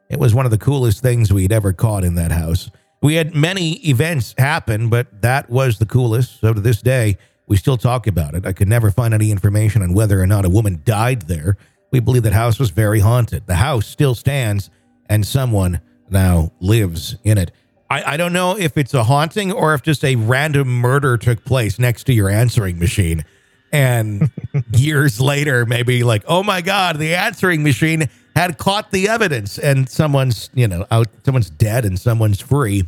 It 0.08 0.20
was 0.20 0.36
one 0.36 0.44
of 0.44 0.52
the 0.52 0.58
coolest 0.58 1.02
things 1.02 1.32
we'd 1.32 1.50
ever 1.50 1.72
caught 1.72 2.04
in 2.04 2.14
that 2.14 2.30
house. 2.30 2.70
We 3.00 3.14
had 3.14 3.34
many 3.34 3.74
events 3.88 4.34
happen, 4.36 4.88
but 4.88 5.22
that 5.22 5.48
was 5.48 5.78
the 5.78 5.86
coolest. 5.86 6.40
So 6.40 6.52
to 6.52 6.60
this 6.60 6.82
day, 6.82 7.16
we 7.46 7.56
still 7.56 7.76
talk 7.76 8.06
about 8.06 8.34
it. 8.34 8.44
I 8.44 8.52
could 8.52 8.68
never 8.68 8.90
find 8.90 9.14
any 9.14 9.30
information 9.30 9.82
on 9.82 9.94
whether 9.94 10.20
or 10.20 10.26
not 10.26 10.44
a 10.44 10.50
woman 10.50 10.82
died 10.84 11.22
there. 11.22 11.56
We 11.90 12.00
believe 12.00 12.24
that 12.24 12.32
house 12.32 12.58
was 12.58 12.70
very 12.70 13.00
haunted. 13.00 13.46
The 13.46 13.54
house 13.54 13.86
still 13.86 14.14
stands, 14.14 14.68
and 15.06 15.26
someone 15.26 15.80
now 16.10 16.52
lives 16.60 17.16
in 17.24 17.38
it. 17.38 17.52
I, 17.90 18.14
I 18.14 18.16
don't 18.16 18.32
know 18.32 18.58
if 18.58 18.76
it's 18.76 18.92
a 18.92 19.04
haunting 19.04 19.52
or 19.52 19.74
if 19.74 19.82
just 19.82 20.04
a 20.04 20.16
random 20.16 20.68
murder 20.68 21.16
took 21.16 21.44
place 21.44 21.78
next 21.78 22.04
to 22.04 22.12
your 22.12 22.28
answering 22.28 22.78
machine. 22.78 23.24
And 23.72 24.30
years 24.72 25.20
later, 25.20 25.64
maybe 25.64 26.02
like, 26.02 26.24
oh 26.26 26.42
my 26.42 26.60
God, 26.60 26.98
the 26.98 27.14
answering 27.14 27.62
machine 27.62 28.10
had 28.38 28.56
caught 28.56 28.92
the 28.92 29.08
evidence 29.08 29.58
and 29.58 29.88
someone's, 29.88 30.48
you 30.54 30.68
know, 30.68 30.86
out, 30.92 31.08
someone's 31.24 31.50
dead 31.50 31.84
and 31.84 31.98
someone's 31.98 32.40
free. 32.40 32.84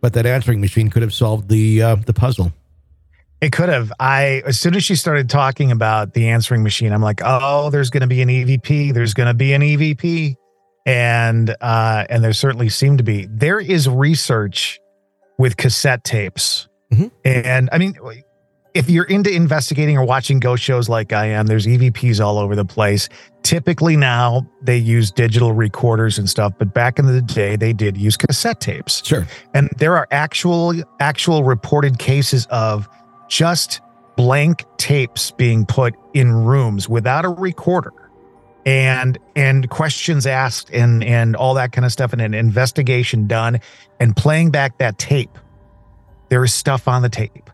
But 0.00 0.12
that 0.14 0.26
answering 0.26 0.60
machine 0.60 0.90
could 0.90 1.02
have 1.02 1.14
solved 1.14 1.48
the 1.48 1.82
uh, 1.82 1.96
the 2.04 2.12
puzzle. 2.12 2.52
It 3.40 3.52
could 3.52 3.68
have. 3.68 3.92
I 4.00 4.42
as 4.44 4.58
soon 4.58 4.74
as 4.74 4.82
she 4.84 4.96
started 4.96 5.30
talking 5.30 5.70
about 5.70 6.14
the 6.14 6.28
answering 6.28 6.64
machine, 6.64 6.92
I'm 6.92 7.02
like, 7.02 7.20
oh, 7.24 7.70
there's 7.70 7.90
going 7.90 8.00
to 8.00 8.06
be 8.08 8.20
an 8.22 8.28
EVP. 8.28 8.92
There's 8.92 9.14
going 9.14 9.28
to 9.28 9.34
be 9.34 9.52
an 9.52 9.62
EVP, 9.62 10.34
and 10.86 11.54
uh, 11.60 12.04
and 12.10 12.22
there 12.24 12.32
certainly 12.32 12.68
seemed 12.68 12.98
to 12.98 13.04
be. 13.04 13.26
There 13.30 13.60
is 13.60 13.88
research 13.88 14.80
with 15.38 15.56
cassette 15.56 16.02
tapes, 16.02 16.68
Mhm. 16.92 17.10
and 17.24 17.68
I 17.72 17.78
mean, 17.78 17.94
if 18.74 18.88
you're 18.90 19.04
into 19.04 19.30
investigating 19.32 19.96
or 19.96 20.04
watching 20.04 20.38
ghost 20.40 20.62
shows 20.62 20.88
like 20.88 21.12
I 21.12 21.26
am, 21.26 21.46
there's 21.46 21.66
EVPs 21.66 22.24
all 22.24 22.38
over 22.38 22.54
the 22.54 22.64
place. 22.64 23.08
Typically 23.42 23.96
now 23.96 24.48
they 24.62 24.76
use 24.76 25.10
digital 25.10 25.52
recorders 25.52 26.18
and 26.18 26.28
stuff, 26.28 26.52
but 26.58 26.74
back 26.74 26.98
in 26.98 27.06
the 27.06 27.22
day 27.22 27.56
they 27.56 27.72
did 27.72 27.96
use 27.96 28.16
cassette 28.16 28.60
tapes 28.60 29.04
Sure. 29.06 29.26
and 29.54 29.70
there 29.78 29.96
are 29.96 30.06
actual 30.10 30.74
actual 31.00 31.44
reported 31.44 31.98
cases 31.98 32.46
of 32.50 32.88
just 33.28 33.80
blank 34.16 34.64
tapes 34.78 35.30
being 35.30 35.64
put 35.64 35.94
in 36.14 36.32
rooms 36.32 36.88
without 36.88 37.24
a 37.24 37.28
recorder 37.28 37.92
and 38.66 39.16
and 39.36 39.70
questions 39.70 40.26
asked 40.26 40.68
and 40.70 41.04
and 41.04 41.36
all 41.36 41.54
that 41.54 41.70
kind 41.72 41.84
of 41.84 41.92
stuff 41.92 42.12
and 42.12 42.20
an 42.20 42.34
investigation 42.34 43.26
done 43.28 43.60
and 44.00 44.16
playing 44.16 44.50
back 44.50 44.76
that 44.78 44.98
tape 44.98 45.38
there 46.30 46.42
is 46.44 46.52
stuff 46.52 46.88
on 46.88 47.02
the 47.02 47.08
tape 47.08 47.48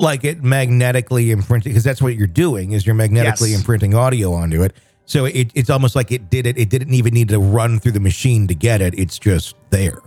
like 0.00 0.24
it 0.24 0.42
magnetically 0.42 1.30
imprinting 1.30 1.70
because 1.72 1.84
that's 1.84 2.00
what 2.02 2.14
you're 2.16 2.26
doing 2.26 2.72
is 2.72 2.84
you're 2.86 2.94
magnetically 2.94 3.50
Yes. 3.50 3.60
imprinting 3.60 3.94
audio 3.94 4.32
onto 4.32 4.62
it 4.62 4.74
so 5.04 5.24
it, 5.26 5.50
it's 5.54 5.70
almost 5.70 5.94
like 5.96 6.10
it 6.10 6.30
did 6.30 6.46
it 6.46 6.56
it 6.58 6.68
didn't 6.70 6.94
even 6.94 7.12
need 7.14 7.28
to 7.28 7.38
run 7.38 7.78
through 7.78 7.92
the 7.92 8.00
machine 8.00 8.46
to 8.48 8.54
get 8.54 8.80
it 8.80 8.98
it's 8.98 9.18
just 9.18 9.54
there 9.70 9.98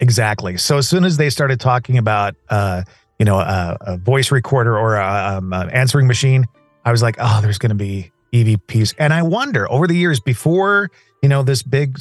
Exactly. 0.00 0.56
So 0.58 0.76
as 0.78 0.88
soon 0.88 1.04
as 1.04 1.16
they 1.16 1.30
started 1.30 1.60
talking 1.60 1.96
about, 1.98 2.34
uh, 2.50 2.82
you 3.18 3.24
know, 3.24 3.38
a, 3.38 3.78
a 3.82 3.96
voice 3.96 4.32
recorder 4.32 4.76
or 4.76 4.96
a, 4.96 5.36
um, 5.38 5.52
an 5.52 5.70
answering 5.70 6.06
machine, 6.08 6.44
I 6.84 6.90
was 6.90 7.00
like, 7.00 7.14
oh, 7.20 7.38
there's 7.40 7.58
going 7.58 7.70
to 7.70 7.76
be 7.76 8.10
EVPs. 8.32 8.94
And 8.98 9.14
I 9.14 9.22
wonder 9.22 9.70
over 9.70 9.86
the 9.86 9.94
years 9.96 10.18
before, 10.20 10.90
you 11.22 11.28
know, 11.28 11.42
this 11.44 11.62
big 11.62 11.96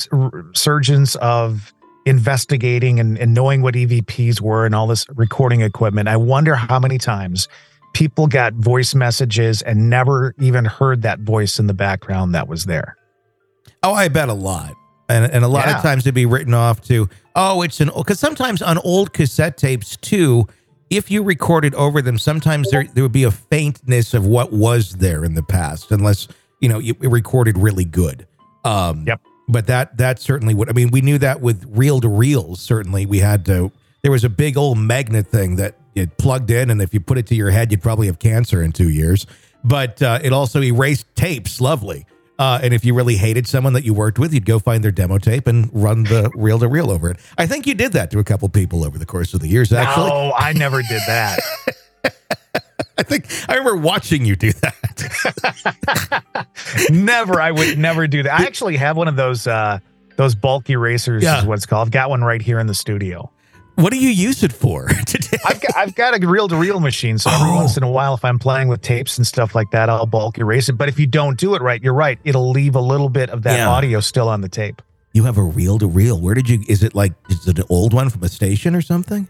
surgence 0.54 1.16
of 1.18 1.72
investigating 2.06 3.00
and, 3.00 3.18
and 3.18 3.34
knowing 3.34 3.62
what 3.62 3.76
EVPs 3.76 4.42
were 4.42 4.66
and 4.66 4.76
all 4.76 4.88
this 4.88 5.06
recording 5.16 5.62
equipment, 5.62 6.08
I 6.08 6.18
wonder 6.18 6.56
how 6.56 6.80
many 6.80 6.98
times 6.98 7.48
people 7.94 8.28
got 8.28 8.54
voice 8.54 8.96
messages 8.96 9.62
and 9.62 9.90
never 9.90 10.34
even 10.40 10.66
heard 10.66 11.02
that 11.04 11.20
voice 11.20 11.60
in 11.60 11.68
the 11.68 11.74
background 11.74 12.34
that 12.36 12.48
was 12.48 12.66
there. 12.66 12.98
oh 13.84 13.94
i 13.94 14.08
bet 14.08 14.30
a 14.30 14.34
lot 14.34 14.74
and, 15.10 15.32
and 15.32 15.46
a 15.46 15.48
lot 15.48 15.68
Yeah. 15.68 15.76
of 15.78 15.84
times 15.84 16.04
it'd 16.04 16.16
be 16.16 16.26
written 16.26 16.54
off 16.56 16.82
to 16.84 17.08
oh 17.36 17.62
it's 17.62 17.80
an 17.82 17.92
because 17.96 18.20
sometimes 18.20 18.62
on 18.64 18.80
old 18.80 19.14
cassette 19.14 19.58
tapes 19.58 19.96
too 19.98 20.48
if 20.90 21.12
you 21.12 21.22
recorded 21.22 21.76
over 21.76 22.02
them 22.02 22.18
sometimes 22.18 22.70
there, 22.72 22.84
there 22.96 23.04
would 23.04 23.12
be 23.12 23.26
a 23.26 23.32
faintness 23.32 24.14
of 24.16 24.26
what 24.26 24.52
was 24.52 24.94
there 24.94 25.24
in 25.24 25.36
the 25.36 25.44
past 25.44 25.92
unless 25.92 26.28
you 26.62 26.70
know 26.70 26.80
you 26.80 26.96
it 27.00 27.10
recorded 27.10 27.58
really 27.60 27.86
good 27.86 28.26
um 28.66 29.04
Yep. 29.06 29.22
But 29.54 29.68
that 29.68 29.96
that 29.98 30.20
certainly 30.20 30.54
would 30.54 30.70
i 30.70 30.74
mean 30.74 30.92
we 30.92 31.00
knew 31.00 31.18
that 31.18 31.40
with 31.40 31.66
reel 31.70 32.02
to 32.02 32.10
reels 32.10 32.60
certainly 32.60 33.06
we 33.06 33.20
had 33.20 33.46
to 33.46 33.72
there 34.04 34.12
was 34.12 34.26
a 34.26 34.30
big 34.30 34.58
old 34.58 34.78
magnet 34.78 35.28
thing 35.28 35.56
that 35.56 35.76
it 35.96 36.18
plugged 36.18 36.52
in 36.52 36.70
and 36.70 36.82
if 36.82 36.94
you 36.94 37.00
put 37.00 37.18
it 37.18 37.26
to 37.28 37.36
your 37.36 37.50
head 37.52 37.72
you'd 37.72 37.82
probably 37.82 38.08
have 38.08 38.20
cancer 38.20 38.62
in 38.62 38.72
two 38.72 38.90
years. 38.90 39.26
But 39.64 40.02
uh, 40.02 40.20
it 40.22 40.34
also 40.34 40.62
erased 40.62 41.06
tapes 41.16 41.62
lovely. 41.62 42.06
Uh, 42.38 42.60
and 42.62 42.74
if 42.74 42.84
you 42.84 42.94
really 42.94 43.16
hated 43.16 43.48
someone 43.48 43.72
that 43.74 43.86
you 43.86 43.94
worked 43.94 44.20
with 44.20 44.34
you'd 44.34 44.46
go 44.46 44.60
find 44.60 44.84
their 44.84 44.92
demo 44.92 45.20
tape 45.20 45.48
and 45.48 45.70
run 45.72 46.04
the 46.04 46.30
reel 46.36 46.60
to 46.60 46.68
reel 46.68 46.92
over 46.92 47.10
it. 47.10 47.18
I 47.38 47.48
think 47.48 47.66
you 47.66 47.74
did 47.76 47.94
that 47.94 48.12
to 48.12 48.20
a 48.20 48.26
couple 48.26 48.50
people 48.50 48.84
over 48.84 48.98
the 48.98 49.06
course 49.06 49.34
of 49.34 49.40
the 49.40 49.48
years 49.48 49.72
actually. 49.72 50.10
No, 50.10 50.34
I 50.36 50.52
never 50.52 50.82
did 50.82 51.02
that. 51.08 51.40
i 52.98 53.04
think 53.04 53.26
i 53.50 53.56
remember 53.56 53.76
watching 53.82 54.26
you 54.26 54.36
do 54.36 54.52
that. 54.54 54.76
Never 56.92 57.42
i 57.42 57.52
would 57.52 57.78
never 57.78 58.08
do 58.08 58.24
that. 58.24 58.40
I 58.40 58.44
actually 58.46 58.78
have 58.78 58.98
one 58.98 59.08
of 59.08 59.16
those 59.16 59.48
uh 59.48 59.80
those 60.18 60.36
bulk 60.36 60.70
erasers 60.70 61.24
Yeah. 61.24 61.40
is 61.40 61.46
what 61.46 61.56
it's 61.56 61.66
called. 61.66 61.88
I've 61.88 61.92
got 61.92 62.10
one 62.10 62.24
right 62.24 62.42
here 62.42 62.60
in 62.60 62.68
the 62.68 62.76
studio. 62.76 63.32
What 63.76 63.92
do 63.92 63.98
you 63.98 64.10
use 64.10 64.44
it 64.44 64.54
for 64.54 64.88
today? 65.08 65.38
I've 65.46 65.60
got 65.60 65.76
i've 65.76 65.96
got 65.96 66.22
a 66.24 66.28
reel-to-reel 66.28 66.80
machine 66.80 67.18
so 67.18 67.32
every 67.32 67.50
Oh. 67.50 67.56
once 67.56 67.76
in 67.78 67.84
a 67.84 67.90
while 67.90 68.14
if 68.14 68.24
i'm 68.24 68.38
playing 68.40 68.68
with 68.68 68.82
tapes 68.82 69.18
and 69.18 69.26
stuff 69.26 69.56
like 69.56 69.72
that 69.72 69.90
i'll 69.90 70.06
bulk 70.06 70.38
erase 70.38 70.70
it. 70.70 70.74
But 70.74 70.90
if 70.90 71.00
you 71.00 71.08
don't 71.08 71.38
do 71.40 71.56
it 71.56 71.62
right 71.62 71.82
you're 71.82 71.94
right 71.96 72.20
it'll 72.24 72.52
leave 72.52 72.76
a 72.76 72.82
little 72.82 73.10
bit 73.10 73.30
of 73.32 73.42
that 73.44 73.58
Yeah. 73.58 73.70
audio 73.70 74.00
still 74.00 74.30
on 74.30 74.42
the 74.42 74.50
tape. 74.50 74.82
You 75.14 75.24
have 75.26 75.38
a 75.38 75.44
reel 75.44 75.78
to 75.80 75.88
reel. 75.88 76.20
Where 76.20 76.34
did 76.36 76.50
you 76.50 76.64
is 76.68 76.84
it 76.84 76.94
like 76.96 77.14
is 77.30 77.48
it 77.48 77.58
an 77.60 77.66
old 77.70 77.94
one 77.94 78.10
from 78.10 78.24
a 78.24 78.30
station 78.30 78.76
or 78.76 78.82
something 78.82 79.28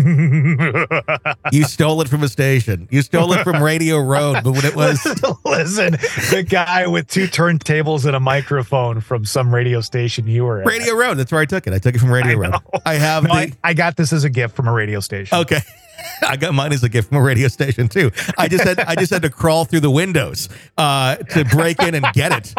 You 1.52 1.64
stole 1.64 2.00
it 2.00 2.08
from 2.08 2.22
a 2.22 2.28
station. 2.28 2.88
You 2.90 3.02
stole 3.02 3.32
it 3.32 3.42
from 3.44 3.62
Radio 3.62 3.98
Road, 3.98 4.42
but 4.44 4.52
when 4.52 4.64
it 4.64 4.74
was 4.76 5.04
listen 5.44 5.92
the 6.30 6.46
guy 6.48 6.86
with 6.86 7.08
two 7.08 7.26
turntables 7.26 8.06
and 8.06 8.14
a 8.14 8.20
microphone 8.20 9.00
from 9.00 9.24
some 9.24 9.52
radio 9.54 9.80
station 9.80 10.26
you 10.26 10.44
were 10.44 10.60
at 10.60 10.66
Radio 10.66 10.94
Road, 10.94 11.14
that's 11.16 11.32
where 11.32 11.40
I 11.40 11.44
took 11.46 11.66
it. 11.66 11.72
I 11.72 11.78
took 11.78 11.94
it 11.94 11.98
from 11.98 12.10
Radio 12.12 12.32
I 12.32 12.36
Road. 12.36 12.50
know. 12.52 12.60
I 12.86 12.94
have 12.94 13.24
No, 13.24 13.30
the 13.30 13.34
I, 13.36 13.52
I 13.64 13.74
got 13.74 13.96
this 13.96 14.12
as 14.12 14.24
a 14.24 14.30
gift 14.30 14.54
from 14.56 14.68
a 14.68 14.72
radio 14.72 15.00
station 15.00 15.36
Okay. 15.38 15.60
I 16.26 16.36
got 16.36 16.54
mine 16.54 16.72
as 16.72 16.82
a 16.82 16.88
gift 16.88 17.08
from 17.08 17.18
a 17.18 17.22
radio 17.22 17.48
station 17.48 17.88
too. 17.88 18.10
I 18.38 18.48
just 18.48 18.64
had 18.64 18.80
I 18.80 18.94
just 18.94 19.12
had 19.12 19.22
to 19.22 19.30
crawl 19.30 19.64
through 19.64 19.80
the 19.80 19.90
windows 19.90 20.48
uh, 20.78 21.16
to 21.16 21.44
break 21.44 21.80
in 21.82 21.94
and 21.94 22.06
get 22.14 22.32
it. 22.32 22.54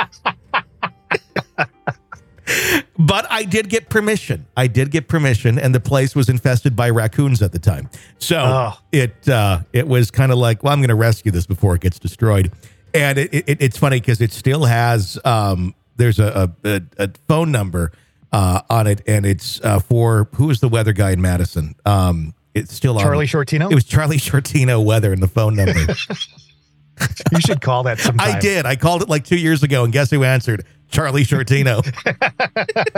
But 3.02 3.26
I 3.32 3.44
did 3.44 3.70
get 3.70 3.90
permission. 3.90 4.46
I 4.56 4.68
did 4.68 4.92
get 4.92 5.08
permission, 5.08 5.58
and 5.58 5.74
the 5.74 5.80
place 5.80 6.16
was 6.16 6.30
infested 6.30 6.76
by 6.76 6.90
raccoons 6.90 7.42
at 7.42 7.52
the 7.52 7.60
time. 7.60 7.90
So 8.20 8.38
Oh. 8.38 8.80
it 8.92 9.28
uh, 9.28 9.62
it 9.74 9.88
was 9.88 10.12
kind 10.12 10.32
of 10.32 10.38
like, 10.38 10.64
well, 10.64 10.72
I'm 10.74 10.80
going 10.80 10.90
to 10.90 10.96
rescue 10.96 11.32
this 11.32 11.46
before 11.48 11.74
it 11.76 11.82
gets 11.82 11.98
destroyed. 11.98 12.52
And 12.94 13.18
it, 13.18 13.34
it, 13.34 13.62
it's 13.62 13.78
funny 13.78 14.00
because 14.00 14.22
it 14.22 14.32
still 14.32 14.66
has 14.66 15.18
um, 15.26 15.74
there's 15.96 16.20
a 16.20 16.54
a, 16.64 16.82
a, 16.98 17.10
phone 17.28 17.52
number 17.52 17.92
uh, 18.32 18.62
on 18.70 18.86
it, 18.88 19.02
and 19.08 19.26
it's 19.26 19.60
uh, 19.62 19.80
for 19.80 20.28
who 20.36 20.50
is 20.50 20.60
the 20.60 20.70
weather 20.70 20.94
guy 20.94 21.12
in 21.12 21.22
Madison? 21.22 21.74
Um, 21.86 22.34
it's 22.54 22.74
still 22.74 22.98
on. 22.98 23.04
Charlie 23.04 23.26
Shortino. 23.28 23.72
It 23.72 23.76
was 23.76 23.86
Charlie 23.86 24.18
Shortino 24.18 24.84
weather 24.84 25.14
in 25.14 25.22
the 25.22 25.28
phone 25.28 25.56
number. 25.56 25.80
you 27.32 27.40
should 27.40 27.62
call 27.62 27.84
that 27.84 28.00
sometime. 28.00 28.36
I 28.36 28.40
did. 28.40 28.66
I 28.66 28.76
called 28.76 29.02
it 29.02 29.10
like 29.10 29.24
two 29.24 29.38
years 29.38 29.64
ago, 29.64 29.84
and 29.84 29.94
guess 29.94 30.12
who 30.12 30.24
answered? 30.24 30.66
Charlie 30.92 31.24
Shortino. 31.24 31.84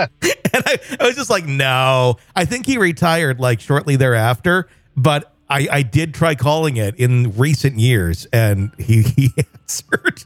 and 0.54 0.64
I, 0.66 0.80
I 1.00 1.08
was 1.08 1.16
just 1.16 1.30
like, 1.30 1.46
no. 1.46 2.18
I 2.36 2.46
think 2.46 2.66
he 2.66 2.78
retired 2.78 3.40
like 3.40 3.60
shortly 3.60 3.96
thereafter, 3.96 4.68
but 4.98 5.34
I, 5.50 5.68
I 5.72 5.82
did 5.84 6.14
try 6.14 6.36
calling 6.36 6.78
it 6.78 6.96
in 6.96 7.36
recent 7.38 7.78
years, 7.78 8.26
and 8.34 8.72
he, 8.78 9.02
he 9.16 9.30
answered. 9.38 10.24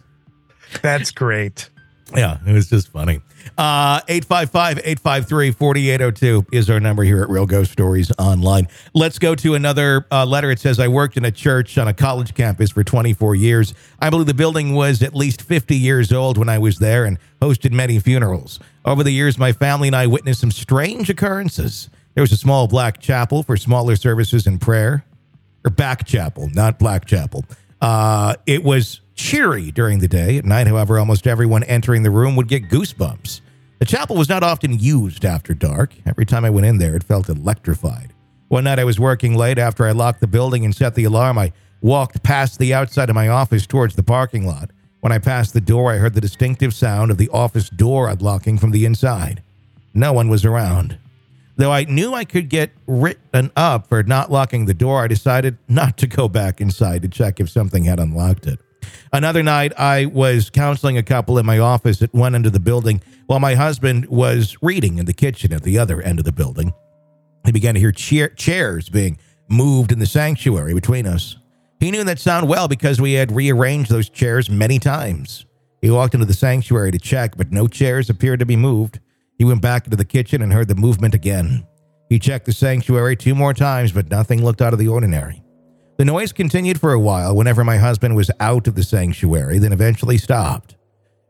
That's 0.81 1.11
great. 1.11 1.69
Yeah, 2.15 2.37
it 2.45 2.53
was 2.53 2.69
just 2.69 2.89
funny. 2.89 3.21
Uh, 3.57 4.01
855 4.07 4.77
853 4.83 5.49
4802 5.51 6.45
is 6.51 6.69
our 6.69 6.79
number 6.79 7.01
here 7.01 7.23
at 7.23 7.29
Real 7.29 7.47
Ghost 7.47 7.71
Stories 7.71 8.11
Online. 8.19 8.67
Let's 8.93 9.17
go 9.17 9.33
to 9.33 9.55
another 9.55 10.05
uh, 10.11 10.27
letter. 10.27 10.51
It 10.51 10.59
says, 10.59 10.79
I 10.79 10.87
worked 10.87 11.17
in 11.17 11.25
a 11.25 11.31
church 11.31 11.75
on 11.79 11.87
a 11.87 11.93
college 11.93 12.35
campus 12.35 12.69
for 12.69 12.83
24 12.83 13.33
years. 13.33 13.73
I 13.99 14.11
believe 14.11 14.27
the 14.27 14.35
building 14.35 14.75
was 14.75 15.01
at 15.01 15.15
least 15.15 15.41
50 15.41 15.75
years 15.75 16.11
old 16.11 16.37
when 16.37 16.49
I 16.49 16.59
was 16.59 16.77
there 16.77 17.05
and 17.05 17.17
hosted 17.41 17.71
many 17.71 17.97
funerals. 17.97 18.59
Over 18.85 19.03
the 19.03 19.09
years, 19.09 19.39
my 19.39 19.53
family 19.53 19.87
and 19.87 19.95
I 19.95 20.05
witnessed 20.05 20.41
some 20.41 20.51
strange 20.51 21.09
occurrences. 21.09 21.89
There 22.13 22.21
was 22.21 22.31
a 22.31 22.37
small 22.37 22.67
black 22.67 22.99
chapel 22.99 23.41
for 23.41 23.57
smaller 23.57 23.95
services 23.95 24.45
and 24.45 24.61
prayer, 24.61 25.03
or 25.65 25.71
back 25.71 26.05
chapel, 26.05 26.47
not 26.53 26.77
black 26.77 27.05
chapel. 27.05 27.43
Uh, 27.81 28.35
it 28.45 28.63
was 28.63 29.01
cheery 29.15 29.71
during 29.71 29.97
the 29.97 30.07
day. 30.07 30.37
At 30.37 30.45
night, 30.45 30.67
however, 30.67 30.99
almost 30.99 31.25
everyone 31.25 31.63
entering 31.63 32.03
the 32.03 32.11
room 32.11 32.35
would 32.35 32.47
get 32.47 32.69
goosebumps. 32.69 33.41
The 33.79 33.85
chapel 33.85 34.15
was 34.15 34.29
not 34.29 34.43
often 34.43 34.79
used 34.79 35.23
after 35.23 35.53
dark. 35.53 35.93
Every 36.05 36.25
time 36.25 36.43
I 36.43 36.49
went 36.49 36.65
in 36.65 36.79
there, 36.79 36.95
it 36.95 37.03
felt 37.03 37.29
electrified. 37.29 38.13
One 38.47 38.63
night 38.63 38.79
I 38.79 38.83
was 38.83 38.99
working 38.99 39.35
late 39.35 39.59
after 39.59 39.85
I 39.85 39.91
locked 39.91 40.19
the 40.19 40.27
building 40.27 40.65
and 40.65 40.75
set 40.75 40.95
the 40.95 41.03
alarm. 41.03 41.37
I 41.37 41.53
walked 41.81 42.23
past 42.23 42.57
the 42.57 42.73
outside 42.73 43.09
of 43.09 43.15
my 43.15 43.27
office 43.27 43.67
towards 43.67 43.95
the 43.95 44.03
parking 44.03 44.47
lot. 44.47 44.71
When 45.01 45.11
I 45.11 45.19
passed 45.19 45.53
the 45.53 45.61
door, 45.61 45.91
I 45.93 45.97
heard 45.97 46.15
the 46.15 46.21
distinctive 46.21 46.73
sound 46.73 47.11
of 47.11 47.17
the 47.17 47.29
office 47.29 47.69
door 47.69 48.09
unlocking 48.09 48.57
from 48.57 48.71
the 48.71 48.85
inside. 48.85 49.43
No 49.93 50.11
one 50.11 50.27
was 50.27 50.43
around. 50.43 50.97
Though 51.55 51.71
I 51.71 51.83
knew 51.83 52.13
I 52.13 52.23
could 52.23 52.49
get 52.49 52.71
written 52.87 53.51
up 53.55 53.87
for 53.87 54.01
not 54.03 54.31
locking 54.31 54.65
the 54.65 54.73
door, 54.73 55.03
I 55.03 55.07
decided 55.07 55.57
not 55.67 55.97
to 55.97 56.07
go 56.07 56.27
back 56.27 56.61
inside 56.61 57.03
to 57.03 57.07
check 57.07 57.39
if 57.39 57.49
something 57.49 57.83
had 57.83 57.99
unlocked 57.99 58.47
it. 58.47 58.59
Another 59.13 59.43
night, 59.43 59.73
I 59.77 60.05
was 60.05 60.49
counseling 60.49 60.97
a 60.97 61.03
couple 61.03 61.37
in 61.37 61.45
my 61.45 61.59
office 61.59 62.01
at 62.01 62.13
one 62.13 62.35
end 62.35 62.45
of 62.45 62.53
the 62.53 62.59
building 62.59 63.01
while 63.27 63.39
my 63.39 63.55
husband 63.55 64.07
was 64.07 64.57
reading 64.61 64.97
in 64.97 65.05
the 65.05 65.13
kitchen 65.13 65.53
at 65.53 65.63
the 65.63 65.77
other 65.77 66.01
end 66.01 66.19
of 66.19 66.25
the 66.25 66.31
building. 66.31 66.73
He 67.45 67.51
began 67.51 67.75
to 67.75 67.79
hear 67.79 67.91
chair- 67.91 68.29
chairs 68.29 68.89
being 68.89 69.17
moved 69.49 69.91
in 69.91 69.99
the 69.99 70.05
sanctuary 70.05 70.73
between 70.73 71.05
us. 71.05 71.37
He 71.79 71.91
knew 71.91 72.03
that 72.03 72.19
sound 72.19 72.47
well 72.49 72.67
because 72.67 72.99
we 72.99 73.13
had 73.13 73.31
rearranged 73.31 73.89
those 73.89 74.09
chairs 74.09 74.49
many 74.49 74.79
times. 74.79 75.45
He 75.81 75.91
walked 75.91 76.15
into 76.15 76.25
the 76.25 76.33
sanctuary 76.33 76.91
to 76.91 76.99
check, 76.99 77.37
but 77.37 77.51
no 77.51 77.67
chairs 77.67 78.09
appeared 78.09 78.39
to 78.39 78.45
be 78.45 78.55
moved. 78.55 78.99
He 79.37 79.45
went 79.45 79.61
back 79.61 79.85
into 79.85 79.97
the 79.97 80.05
kitchen 80.05 80.41
and 80.41 80.51
heard 80.51 80.67
the 80.67 80.75
movement 80.75 81.13
again. 81.13 81.65
He 82.09 82.19
checked 82.19 82.45
the 82.45 82.53
sanctuary 82.53 83.15
two 83.15 83.35
more 83.35 83.53
times, 83.53 83.91
but 83.91 84.09
nothing 84.09 84.43
looked 84.43 84.61
out 84.61 84.73
of 84.73 84.79
the 84.79 84.87
ordinary. 84.87 85.43
The 85.97 86.05
noise 86.05 86.31
continued 86.31 86.79
for 86.79 86.93
a 86.93 86.99
while 86.99 87.35
whenever 87.35 87.63
my 87.63 87.77
husband 87.77 88.15
was 88.15 88.29
out 88.39 88.67
of 88.67 88.75
the 88.75 88.83
sanctuary, 88.83 89.57
then 89.57 89.73
eventually 89.73 90.19
stopped. 90.19 90.75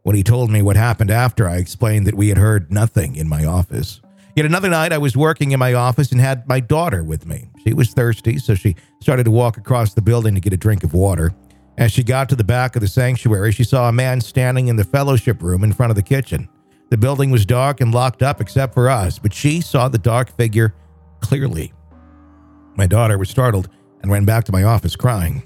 When 0.03 0.13
he 0.13 0.23
told 0.23 0.51
me 0.51 0.61
what 0.61 0.75
happened 0.75 1.09
after, 1.09 1.47
I 1.47 1.55
explained 1.55 2.05
that 2.05 2.15
we 2.15 2.27
had 2.27 2.37
heard 2.37 2.69
nothing 2.69 3.15
in 3.15 3.29
my 3.29 3.45
office. 3.45 4.01
Yet 4.35 4.45
another 4.45 4.69
night, 4.69 4.91
I 4.91 4.97
was 4.97 5.15
working 5.15 5.51
in 5.51 5.59
my 5.59 5.73
office 5.73 6.11
and 6.11 6.19
had 6.19 6.45
my 6.49 6.59
daughter 6.59 7.01
with 7.01 7.25
me. 7.25 7.49
She 7.63 7.73
was 7.73 7.93
thirsty, 7.93 8.39
so 8.39 8.55
she 8.55 8.75
started 8.99 9.23
to 9.23 9.31
walk 9.31 9.55
across 9.55 9.93
the 9.93 10.01
building 10.01 10.35
to 10.35 10.41
get 10.41 10.51
a 10.51 10.57
drink 10.57 10.83
of 10.83 10.93
water. 10.93 11.33
As 11.77 11.93
she 11.93 12.03
got 12.03 12.27
to 12.27 12.35
the 12.35 12.43
back 12.43 12.75
of 12.75 12.81
the 12.81 12.89
sanctuary, 12.89 13.53
she 13.53 13.63
saw 13.63 13.87
a 13.87 13.93
man 13.93 14.19
standing 14.19 14.67
in 14.67 14.75
the 14.75 14.83
fellowship 14.83 15.41
room 15.41 15.63
in 15.63 15.71
front 15.71 15.91
of 15.91 15.95
the 15.95 16.03
kitchen. 16.03 16.49
The 16.89 16.97
building 16.97 17.31
was 17.31 17.45
dark 17.45 17.79
and 17.79 17.93
locked 17.93 18.21
up 18.21 18.41
except 18.41 18.73
for 18.73 18.89
us, 18.89 19.17
but 19.17 19.33
she 19.33 19.61
saw 19.61 19.87
the 19.87 19.97
dark 19.97 20.35
figure 20.35 20.73
clearly. 21.21 21.71
My 22.75 22.85
daughter 22.85 23.17
was 23.17 23.29
startled 23.29 23.69
and 24.01 24.11
ran 24.11 24.25
back 24.25 24.43
to 24.45 24.51
my 24.51 24.63
office 24.63 24.95
crying. 24.95 25.43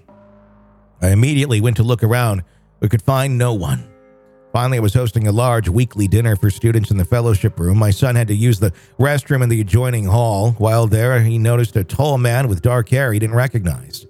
I 1.02 1.10
immediately 1.10 1.62
went 1.62 1.78
to 1.78 1.84
look 1.84 2.04
around, 2.04 2.44
but 2.80 2.92
could 2.92 3.02
find 3.02 3.38
no 3.38 3.54
one. 3.54 3.88
Finally, 4.52 4.80
I 4.80 4.82
was 4.82 4.94
hosting 4.94 5.28
a 5.28 5.32
large 5.32 5.70
weekly 5.70 6.08
dinner 6.08 6.36
for 6.36 6.50
students 6.50 6.92
in 6.92 6.98
the 6.98 7.06
fellowship 7.06 7.58
room. 7.58 7.78
My 7.78 7.92
son 7.92 8.16
had 8.16 8.28
to 8.28 8.36
use 8.36 8.60
the 8.60 8.74
restroom 9.00 9.42
in 9.44 9.50
the 9.50 9.62
adjoining 9.62 10.06
hall. 10.06 10.52
While 10.58 10.88
there, 10.88 11.22
he 11.22 11.38
noticed 11.38 11.76
a 11.78 11.86
tall 11.86 12.18
man 12.18 12.50
with 12.50 12.62
dark 12.62 12.90
hair 12.90 13.14
he 13.14 13.20
didn't 13.20 13.36
recognize. 13.36 14.06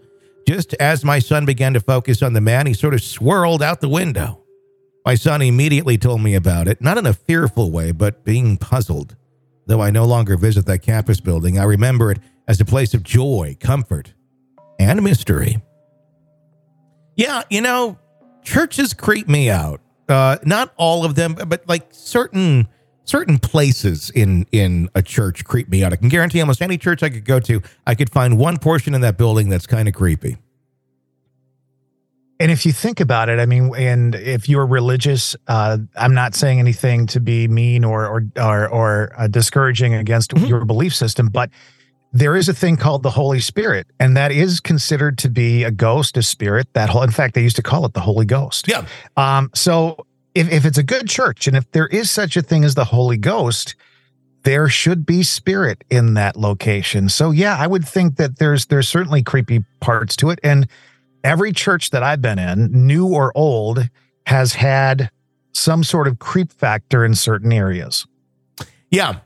Just 0.47 0.73
as 0.75 1.05
my 1.05 1.19
son 1.19 1.45
began 1.45 1.73
to 1.73 1.79
focus 1.79 2.23
on 2.23 2.33
the 2.33 2.41
man, 2.41 2.65
he 2.65 2.73
sort 2.73 2.95
of 2.95 3.03
swirled 3.03 3.61
out 3.61 3.81
the 3.81 3.89
window. 3.89 4.39
My 5.05 5.15
son 5.15 5.41
immediately 5.41 5.97
told 5.97 6.21
me 6.21 6.33
about 6.33 6.67
it, 6.67 6.81
not 6.81 6.97
in 6.97 7.05
a 7.05 7.13
fearful 7.13 7.71
way, 7.71 7.91
but 7.91 8.23
being 8.23 8.57
puzzled. 8.57 9.15
Though 9.67 9.81
I 9.81 9.91
no 9.91 10.05
longer 10.05 10.37
visit 10.37 10.65
that 10.65 10.79
campus 10.79 11.19
building, 11.19 11.59
I 11.59 11.63
remember 11.63 12.11
it 12.11 12.19
as 12.47 12.59
a 12.59 12.65
place 12.65 12.93
of 12.95 13.03
joy, 13.03 13.55
comfort, 13.59 14.13
and 14.81 15.03
mystery. 15.03 15.61
Yeah, 17.15 17.43
you 17.49 17.61
know, 17.61 17.97
churches 18.43 18.93
creep 18.93 19.27
me 19.27 19.49
out. 19.49 19.81
Uh, 20.09 20.37
not 20.43 20.73
all 20.77 21.05
of 21.05 21.15
them, 21.15 21.35
but 21.35 21.67
like 21.67 21.87
certain 21.91 22.67
certain 23.05 23.39
places 23.39 24.09
in 24.09 24.45
in 24.51 24.89
a 24.95 25.01
church 25.01 25.45
creep 25.45 25.69
me 25.69 25.83
out. 25.83 25.93
I 25.93 25.95
can 25.95 26.09
guarantee 26.09 26.41
almost 26.41 26.61
any 26.61 26.77
church 26.77 27.03
I 27.03 27.09
could 27.09 27.25
go 27.25 27.39
to, 27.41 27.61
I 27.85 27.95
could 27.95 28.09
find 28.09 28.37
one 28.37 28.57
portion 28.57 28.93
in 28.93 29.01
that 29.01 29.17
building 29.17 29.49
that's 29.49 29.67
kind 29.67 29.87
of 29.87 29.93
creepy. 29.93 30.37
And 32.39 32.51
if 32.51 32.65
you 32.65 32.71
think 32.71 32.99
about 32.99 33.29
it, 33.29 33.39
I 33.39 33.45
mean, 33.45 33.71
and 33.75 34.15
if 34.15 34.49
you're 34.49 34.65
religious, 34.65 35.35
uh, 35.47 35.77
I'm 35.95 36.15
not 36.15 36.33
saying 36.33 36.57
anything 36.59 37.05
to 37.07 37.19
be 37.19 37.47
mean 37.47 37.83
or 37.83 38.07
or 38.07 38.23
or, 38.35 38.67
or 38.67 39.13
uh, 39.15 39.27
discouraging 39.27 39.93
against 39.93 40.31
mm-hmm. 40.31 40.45
your 40.45 40.65
belief 40.65 40.95
system, 40.95 41.27
but 41.27 41.51
there 42.13 42.35
is 42.35 42.49
a 42.49 42.53
thing 42.53 42.75
called 42.75 43.03
the 43.03 43.11
Holy 43.11 43.39
Spirit, 43.39 43.87
and 43.99 44.17
that 44.17 44.31
is 44.31 44.59
considered 44.59 45.17
to 45.19 45.29
be 45.29 45.63
a 45.63 45.71
ghost, 45.71 46.17
a 46.17 46.21
spirit. 46.21 46.67
That 46.73 46.89
whole, 46.89 47.03
in 47.03 47.11
fact, 47.11 47.35
they 47.35 47.41
used 47.41 47.55
to 47.55 47.61
call 47.61 47.85
it 47.85 47.93
the 47.93 48.01
Holy 48.01 48.25
Ghost. 48.25 48.67
Yeah. 48.67 48.85
Um. 49.15 49.49
So 49.53 50.05
if 50.35 50.51
if 50.51 50.65
it's 50.65 50.77
a 50.77 50.83
good 50.83 51.07
church, 51.07 51.47
and 51.47 51.55
if 51.55 51.69
there 51.71 51.87
is 51.87 52.11
such 52.11 52.35
a 52.35 52.41
thing 52.41 52.63
as 52.63 52.75
the 52.75 52.85
Holy 52.85 53.17
Ghost, 53.17 53.75
there 54.43 54.67
should 54.67 55.05
be 55.05 55.23
spirit 55.23 55.83
in 55.89 56.15
that 56.15 56.35
location. 56.35 57.07
So 57.07 57.31
yeah, 57.31 57.55
I 57.57 57.67
would 57.67 57.87
think 57.87 58.17
that 58.17 58.39
there's 58.39 58.65
there's 58.65 58.89
certainly 58.89 59.23
creepy 59.23 59.63
parts 59.79 60.15
to 60.17 60.29
it, 60.31 60.39
and 60.43 60.67
every 61.23 61.53
church 61.53 61.91
that 61.91 62.03
I've 62.03 62.21
been 62.21 62.39
in, 62.39 62.87
new 62.87 63.07
or 63.07 63.31
old, 63.35 63.89
has 64.27 64.55
had 64.55 65.11
some 65.53 65.83
sort 65.83 66.07
of 66.07 66.19
creep 66.19 66.51
factor 66.51 67.05
in 67.05 67.15
certain 67.15 67.53
areas. 67.53 68.05
Yeah. 68.89 69.19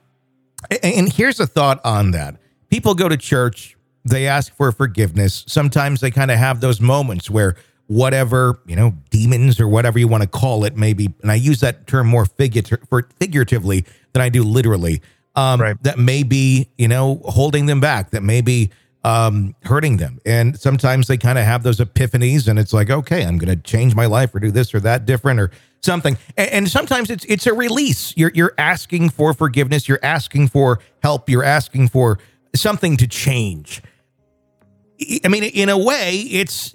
And 0.81 1.11
here's 1.11 1.39
a 1.39 1.45
thought 1.45 1.79
on 1.83 2.11
that 2.11 2.37
people 2.75 2.93
go 2.93 3.07
to 3.07 3.15
church, 3.15 3.77
they 4.03 4.27
ask 4.27 4.53
for 4.53 4.69
forgiveness. 4.69 5.45
Sometimes 5.47 6.01
they 6.01 6.11
kind 6.11 6.29
of 6.29 6.37
have 6.37 6.59
those 6.59 6.81
moments 6.81 7.29
where 7.29 7.55
whatever, 7.87 8.59
you 8.65 8.75
know, 8.75 8.93
demons 9.11 9.61
or 9.61 9.67
whatever 9.69 9.97
you 9.97 10.09
want 10.09 10.23
to 10.23 10.27
call 10.27 10.65
it, 10.65 10.75
maybe, 10.75 11.13
and 11.21 11.31
I 11.31 11.35
use 11.35 11.61
that 11.61 11.87
term 11.87 12.05
more 12.05 12.25
figuratively 12.25 13.85
than 14.11 14.21
I 14.21 14.27
do 14.27 14.43
literally, 14.43 15.01
um, 15.37 15.61
right. 15.61 15.81
that 15.83 15.97
may 15.97 16.23
be, 16.23 16.67
you 16.77 16.89
know, 16.89 17.21
holding 17.23 17.65
them 17.67 17.79
back, 17.79 18.09
that 18.09 18.23
may 18.23 18.41
be 18.41 18.71
um, 19.05 19.55
hurting 19.63 19.95
them. 19.95 20.19
And 20.25 20.59
sometimes 20.59 21.07
they 21.07 21.15
kind 21.15 21.39
of 21.39 21.45
have 21.45 21.63
those 21.63 21.77
epiphanies 21.77 22.49
and 22.49 22.59
it's 22.59 22.73
like, 22.73 22.89
okay, 22.89 23.23
I'm 23.23 23.37
going 23.37 23.55
to 23.55 23.63
change 23.63 23.95
my 23.95 24.05
life 24.05 24.35
or 24.35 24.41
do 24.41 24.51
this 24.51 24.73
or 24.73 24.81
that 24.81 25.05
different 25.05 25.39
or 25.39 25.49
something. 25.81 26.17
And, 26.35 26.49
and 26.49 26.69
sometimes 26.69 27.09
it's, 27.09 27.23
it's 27.25 27.47
a 27.47 27.53
release. 27.53 28.13
You're, 28.17 28.31
you're 28.33 28.53
asking 28.57 29.11
for 29.11 29.33
forgiveness. 29.33 29.87
You're 29.87 30.03
asking 30.03 30.49
for 30.49 30.79
help. 31.01 31.29
You're 31.29 31.43
asking 31.43 31.87
for 31.87 32.19
something 32.61 32.97
to 32.97 33.07
change. 33.07 33.81
I 35.23 35.27
mean, 35.27 35.43
in 35.43 35.69
a 35.69 35.77
way, 35.77 36.19
it's 36.19 36.71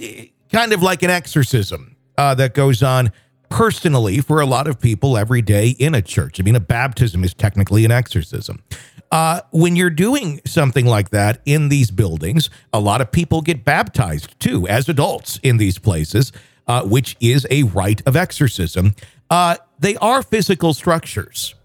kind 0.53 0.73
of 0.73 0.83
like 0.83 1.03
an 1.03 1.11
exorcism 1.11 1.97
uh, 2.19 2.35
that 2.35 2.55
goes 2.55 2.83
on 2.83 3.13
personally 3.49 4.21
for 4.21 4.41
a 4.41 4.47
lot 4.47 4.67
of 4.67 4.81
people 4.81 5.19
every 5.19 5.43
day 5.43 5.71
in 5.71 5.95
a 5.95 6.03
church. 6.03 6.41
I 6.41 6.43
mean, 6.43 6.57
a 6.57 6.61
baptism 6.61 7.25
is 7.25 7.35
technically 7.35 7.85
an 7.85 7.91
exorcism. 7.91 8.63
Uh, 9.11 9.41
when 9.51 9.75
you're 9.75 9.91
doing 9.91 10.41
something 10.47 10.87
like 10.87 11.11
that 11.11 11.41
in 11.45 11.69
these 11.69 11.91
buildings, 11.91 12.49
a 12.73 12.79
lot 12.79 13.01
of 13.01 13.11
people 13.11 13.43
get 13.43 13.65
baptized 13.65 14.39
too 14.39 14.69
as 14.69 14.89
adults 14.89 15.41
in 15.43 15.57
these 15.57 15.79
places, 15.79 16.33
uh, 16.69 16.85
which 16.85 17.17
is 17.21 17.47
a 17.51 17.65
rite 17.65 18.03
of 18.07 18.15
exorcism. 18.15 18.95
Uh, 19.29 19.57
they 19.81 19.97
are 19.97 20.23
physical 20.23 20.73
structures, 20.73 21.57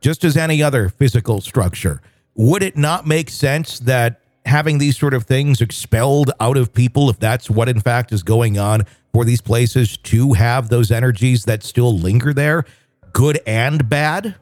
just 0.00 0.24
as 0.24 0.36
any 0.36 0.60
other 0.60 0.88
physical 0.88 1.40
structure 1.40 2.02
would 2.38 2.62
it 2.62 2.78
not 2.78 3.06
make 3.06 3.28
sense 3.28 3.78
that 3.80 4.22
having 4.46 4.78
these 4.78 4.96
sort 4.96 5.12
of 5.12 5.24
things 5.24 5.60
expelled 5.60 6.30
out 6.40 6.56
of 6.56 6.72
people, 6.72 7.10
if 7.10 7.18
that's 7.18 7.50
what 7.50 7.68
in 7.68 7.80
fact 7.80 8.12
is 8.12 8.22
going 8.22 8.56
on 8.56 8.86
for 9.12 9.26
these 9.26 9.42
places, 9.42 9.98
to 9.98 10.32
have 10.32 10.70
those 10.70 10.90
energies 10.90 11.44
that 11.44 11.62
still 11.62 11.98
linger 11.98 12.32
there? 12.32 12.64
good 13.12 13.40
and 13.46 13.88
bad? 13.88 14.36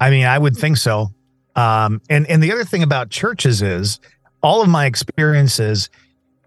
I 0.00 0.10
mean, 0.10 0.26
I 0.26 0.38
would 0.38 0.56
think 0.56 0.76
so. 0.78 1.08
Um, 1.54 2.00
and 2.08 2.26
and 2.28 2.42
the 2.42 2.52
other 2.52 2.64
thing 2.64 2.82
about 2.82 3.10
churches 3.10 3.60
is 3.60 4.00
all 4.42 4.62
of 4.62 4.68
my 4.68 4.86
experiences 4.86 5.90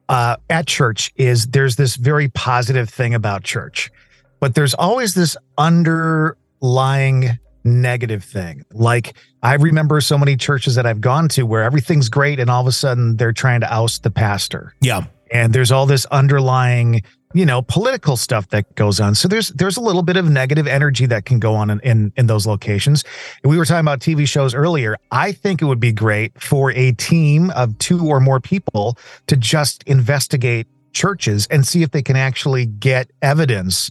uh, 0.10 0.38
at 0.50 0.68
church 0.68 1.14
is 1.16 1.48
there's 1.48 1.76
this 1.76 1.96
very 1.96 2.30
positive 2.30 2.90
thing 2.90 3.14
about 3.14 3.44
church, 3.44 3.92
but 4.40 4.56
there's 4.56 4.74
always 4.74 5.14
this 5.14 5.38
underlying 5.58 7.38
negative 7.64 8.24
thing. 8.24 8.64
Like 8.72 9.16
I 9.42 9.56
remember 9.56 10.02
so 10.02 10.18
many 10.18 10.36
churches 10.36 10.76
that 10.76 10.86
I've 10.86 11.02
gone 11.02 11.28
to 11.30 11.44
where 11.44 11.64
everything's 11.64 12.10
great 12.10 12.40
and 12.40 12.50
all 12.50 12.62
of 12.62 12.68
a 12.68 12.72
sudden 12.72 13.18
they're 13.18 13.34
trying 13.34 13.62
to 13.62 13.74
oust 13.74 14.04
the 14.04 14.12
pastor. 14.12 14.74
Yeah. 14.82 15.06
And 15.32 15.54
there's 15.54 15.72
all 15.72 15.86
this 15.86 16.06
underlying 16.08 17.02
you 17.34 17.46
know 17.46 17.62
political 17.64 18.16
stuff 18.16 18.50
that 18.50 18.76
goes 18.76 19.00
on 19.00 19.16
so 19.16 19.28
there's 19.28 19.50
there's 19.50 19.76
a 19.76 19.82
little 19.82 20.04
bit 20.04 20.18
of 20.18 20.30
negative 20.30 20.68
energy 20.68 21.06
that 21.06 21.26
can 21.26 21.40
go 21.40 21.56
on 21.56 21.70
in 21.70 21.80
in, 21.80 22.14
in 22.16 22.28
those 22.28 22.46
locations 22.46 23.04
and 23.44 23.50
we 23.50 23.58
were 23.58 23.66
talking 23.66 23.82
about 23.82 24.00
tv 24.00 24.28
shows 24.28 24.54
earlier 24.54 24.96
i 25.12 25.32
think 25.32 25.62
it 25.62 25.66
would 25.66 25.80
be 25.80 25.92
great 25.92 26.40
for 26.40 26.72
a 26.72 26.92
team 26.94 27.50
of 27.52 27.76
two 27.80 28.08
or 28.08 28.20
more 28.20 28.40
people 28.40 28.98
to 29.28 29.36
just 29.36 29.84
investigate 29.84 30.68
churches 30.94 31.48
and 31.48 31.66
see 31.66 31.82
if 31.82 31.92
they 31.92 32.04
can 32.04 32.16
actually 32.16 32.66
get 32.66 33.10
evidence 33.22 33.90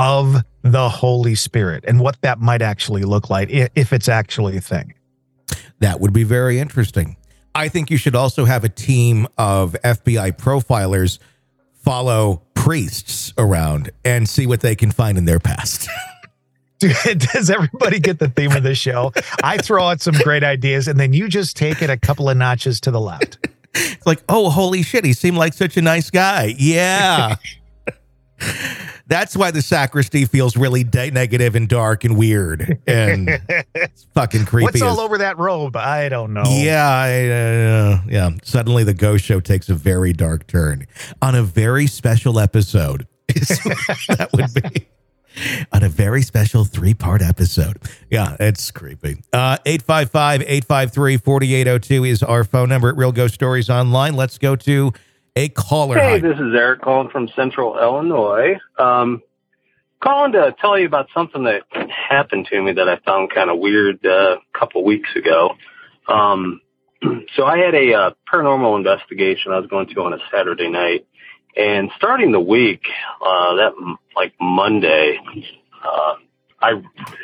of 0.00 0.42
the 0.62 0.88
holy 0.88 1.34
spirit 1.34 1.84
and 1.86 2.00
what 2.00 2.20
that 2.22 2.40
might 2.40 2.62
actually 2.62 3.02
look 3.02 3.30
like 3.30 3.48
if 3.50 3.92
it's 3.92 4.08
actually 4.08 4.56
a 4.56 4.60
thing 4.60 4.94
that 5.80 6.00
would 6.00 6.12
be 6.12 6.24
very 6.24 6.58
interesting 6.58 7.16
i 7.54 7.68
think 7.68 7.90
you 7.90 7.96
should 7.96 8.16
also 8.16 8.44
have 8.44 8.64
a 8.64 8.68
team 8.68 9.26
of 9.38 9.76
fbi 9.84 10.32
profilers 10.36 11.18
follow 11.82 12.42
priests 12.54 13.32
around 13.38 13.90
and 14.04 14.28
see 14.28 14.46
what 14.46 14.60
they 14.60 14.74
can 14.74 14.90
find 14.90 15.16
in 15.16 15.24
their 15.24 15.40
past. 15.40 15.88
does 16.78 17.50
everybody 17.50 17.98
get 17.98 18.18
the 18.18 18.28
theme 18.28 18.52
of 18.52 18.62
the 18.62 18.74
show? 18.74 19.12
I 19.42 19.58
throw 19.58 19.84
out 19.84 20.00
some 20.00 20.14
great 20.14 20.44
ideas 20.44 20.88
and 20.88 21.00
then 21.00 21.12
you 21.12 21.28
just 21.28 21.56
take 21.56 21.82
it 21.82 21.90
a 21.90 21.96
couple 21.96 22.28
of 22.28 22.36
notches 22.36 22.80
to 22.82 22.90
the 22.90 23.00
left. 23.00 23.38
It's 23.74 24.06
like, 24.06 24.22
oh, 24.28 24.50
holy 24.50 24.82
shit, 24.82 25.04
he 25.04 25.12
seemed 25.12 25.36
like 25.36 25.54
such 25.54 25.76
a 25.76 25.82
nice 25.82 26.10
guy. 26.10 26.54
Yeah. 26.58 27.36
That's 29.10 29.36
why 29.36 29.50
the 29.50 29.60
sacristy 29.60 30.24
feels 30.24 30.56
really 30.56 30.84
de- 30.84 31.10
negative 31.10 31.56
and 31.56 31.68
dark 31.68 32.04
and 32.04 32.16
weird 32.16 32.78
and 32.86 33.28
it's 33.74 34.06
fucking 34.14 34.44
creepy. 34.46 34.66
What's 34.66 34.82
all 34.82 35.00
over 35.00 35.18
that 35.18 35.36
robe? 35.36 35.74
I 35.76 36.08
don't 36.08 36.32
know. 36.32 36.44
Yeah, 36.46 36.88
I, 36.88 37.28
uh, 37.28 38.02
yeah. 38.08 38.30
Suddenly, 38.44 38.84
the 38.84 38.94
ghost 38.94 39.24
show 39.24 39.40
takes 39.40 39.68
a 39.68 39.74
very 39.74 40.12
dark 40.12 40.46
turn 40.46 40.86
on 41.20 41.34
a 41.34 41.42
very 41.42 41.88
special 41.88 42.38
episode. 42.38 43.08
that 43.26 44.28
would 44.32 44.54
be 44.54 44.86
on 45.72 45.82
a 45.82 45.88
very 45.88 46.22
special 46.22 46.64
three 46.64 46.94
part 46.94 47.20
episode. 47.20 47.78
Yeah, 48.10 48.36
it's 48.38 48.70
creepy. 48.70 49.22
Uh, 49.32 49.58
855 49.66 50.42
853 50.42 51.16
4802 51.16 52.04
is 52.04 52.22
our 52.22 52.44
phone 52.44 52.68
number 52.68 52.88
at 52.88 52.96
Real 52.96 53.12
Ghost 53.12 53.34
Stories 53.34 53.68
Online. 53.68 54.14
Let's 54.14 54.38
go 54.38 54.54
to 54.54 54.92
a 55.36 55.48
caller. 55.48 55.98
Hey, 55.98 56.20
this 56.20 56.36
is 56.36 56.54
Eric 56.54 56.82
calling 56.82 57.08
from 57.08 57.28
Central 57.36 57.78
Illinois. 57.78 58.58
Um, 58.78 59.22
calling 60.00 60.32
to 60.32 60.54
tell 60.60 60.78
you 60.78 60.86
about 60.86 61.08
something 61.14 61.44
that 61.44 61.62
happened 61.90 62.48
to 62.50 62.60
me 62.60 62.72
that 62.72 62.88
I 62.88 62.98
found 63.04 63.30
kind 63.32 63.50
of 63.50 63.58
weird 63.58 64.04
uh, 64.04 64.36
a 64.38 64.58
couple 64.58 64.84
weeks 64.84 65.10
ago. 65.14 65.54
Um, 66.08 66.60
so 67.36 67.44
I 67.44 67.58
had 67.58 67.74
a 67.74 67.94
uh, 67.94 68.10
paranormal 68.32 68.76
investigation 68.78 69.52
I 69.52 69.58
was 69.58 69.68
going 69.68 69.88
to 69.88 70.00
on 70.02 70.12
a 70.12 70.18
Saturday 70.32 70.68
night, 70.68 71.06
and 71.56 71.90
starting 71.96 72.32
the 72.32 72.40
week, 72.40 72.82
uh, 73.24 73.54
that 73.56 73.72
like 74.16 74.32
Monday, 74.40 75.18
uh, 75.84 76.14
I 76.60 76.82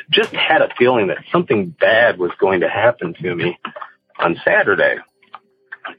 just 0.09 0.31
had 0.31 0.61
a 0.61 0.69
feeling 0.77 1.07
that 1.07 1.19
something 1.31 1.69
bad 1.79 2.17
was 2.17 2.31
going 2.39 2.61
to 2.61 2.69
happen 2.69 3.13
to 3.21 3.35
me 3.35 3.59
on 4.19 4.39
Saturday, 4.43 4.97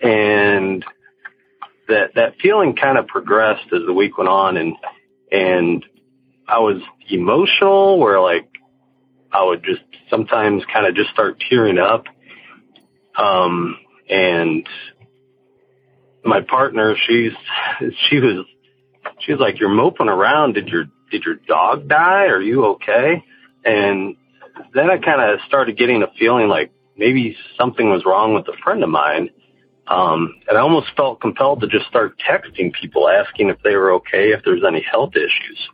and 0.01 0.85
that 1.89 2.15
that 2.15 2.35
feeling 2.41 2.77
kind 2.77 2.99
of 2.99 3.07
progressed 3.07 3.73
as 3.73 3.83
the 3.87 3.93
week 3.93 4.19
went 4.19 4.29
on, 4.29 4.57
and 4.57 4.77
and 5.33 5.85
I 6.47 6.59
was 6.61 6.83
emotional, 7.09 7.99
where 7.99 8.21
like 8.21 8.49
I 9.33 9.45
would 9.45 9.65
just 9.65 9.83
sometimes 10.11 10.63
kind 10.73 10.87
of 10.87 10.95
just 10.95 11.11
start 11.11 11.43
tearing 11.49 11.79
up, 11.79 12.05
um, 13.17 13.77
and 14.09 14.67
my 16.25 16.41
partner, 16.43 16.97
she's 17.07 17.33
she 18.09 18.21
was 18.21 18.47
she 19.21 19.33
was 19.33 19.41
like, 19.41 19.59
"You're 19.59 19.69
moping 19.69 20.09
around. 20.09 20.55
Did 20.55 20.69
your 20.69 20.85
did 21.11 21.25
your 21.25 21.37
dog 21.37 21.89
die? 21.89 22.27
Are 22.27 22.41
you 22.41 22.65
okay?" 22.67 23.25
And 23.65 24.17
then 24.75 24.91
I 24.91 24.99
kind 24.99 25.21
of 25.21 25.41
started 25.47 25.77
getting 25.77 26.03
a 26.03 26.09
feeling 26.19 26.49
like 26.49 26.73
maybe 26.97 27.37
something 27.59 27.89
was 27.91 28.05
wrong 28.05 28.35
with 28.35 28.47
a 28.49 28.57
friend 28.63 28.83
of 28.83 28.91
mine. 28.91 29.31
Um, 29.89 30.35
and 30.47 30.59
I 30.59 30.61
almost 30.61 30.89
felt 30.97 31.21
compelled 31.21 31.63
to 31.63 31.67
just 31.67 31.87
start 31.87 32.19
texting 32.19 32.73
people 32.73 33.09
asking 33.09 33.49
if 33.49 33.57
they 33.63 33.75
were 33.75 33.93
okay, 33.95 34.33
if 34.33 34.45
there's 34.45 34.63
any 34.67 34.83
health 34.83 35.13
issues. 35.17 35.69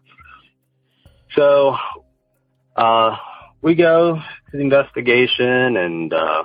So, 1.34 1.76
uh, 2.76 3.16
we 3.60 3.74
go 3.74 4.16
to 4.16 4.56
the 4.56 4.60
investigation 4.60 5.76
and, 5.76 6.12
uh, 6.12 6.44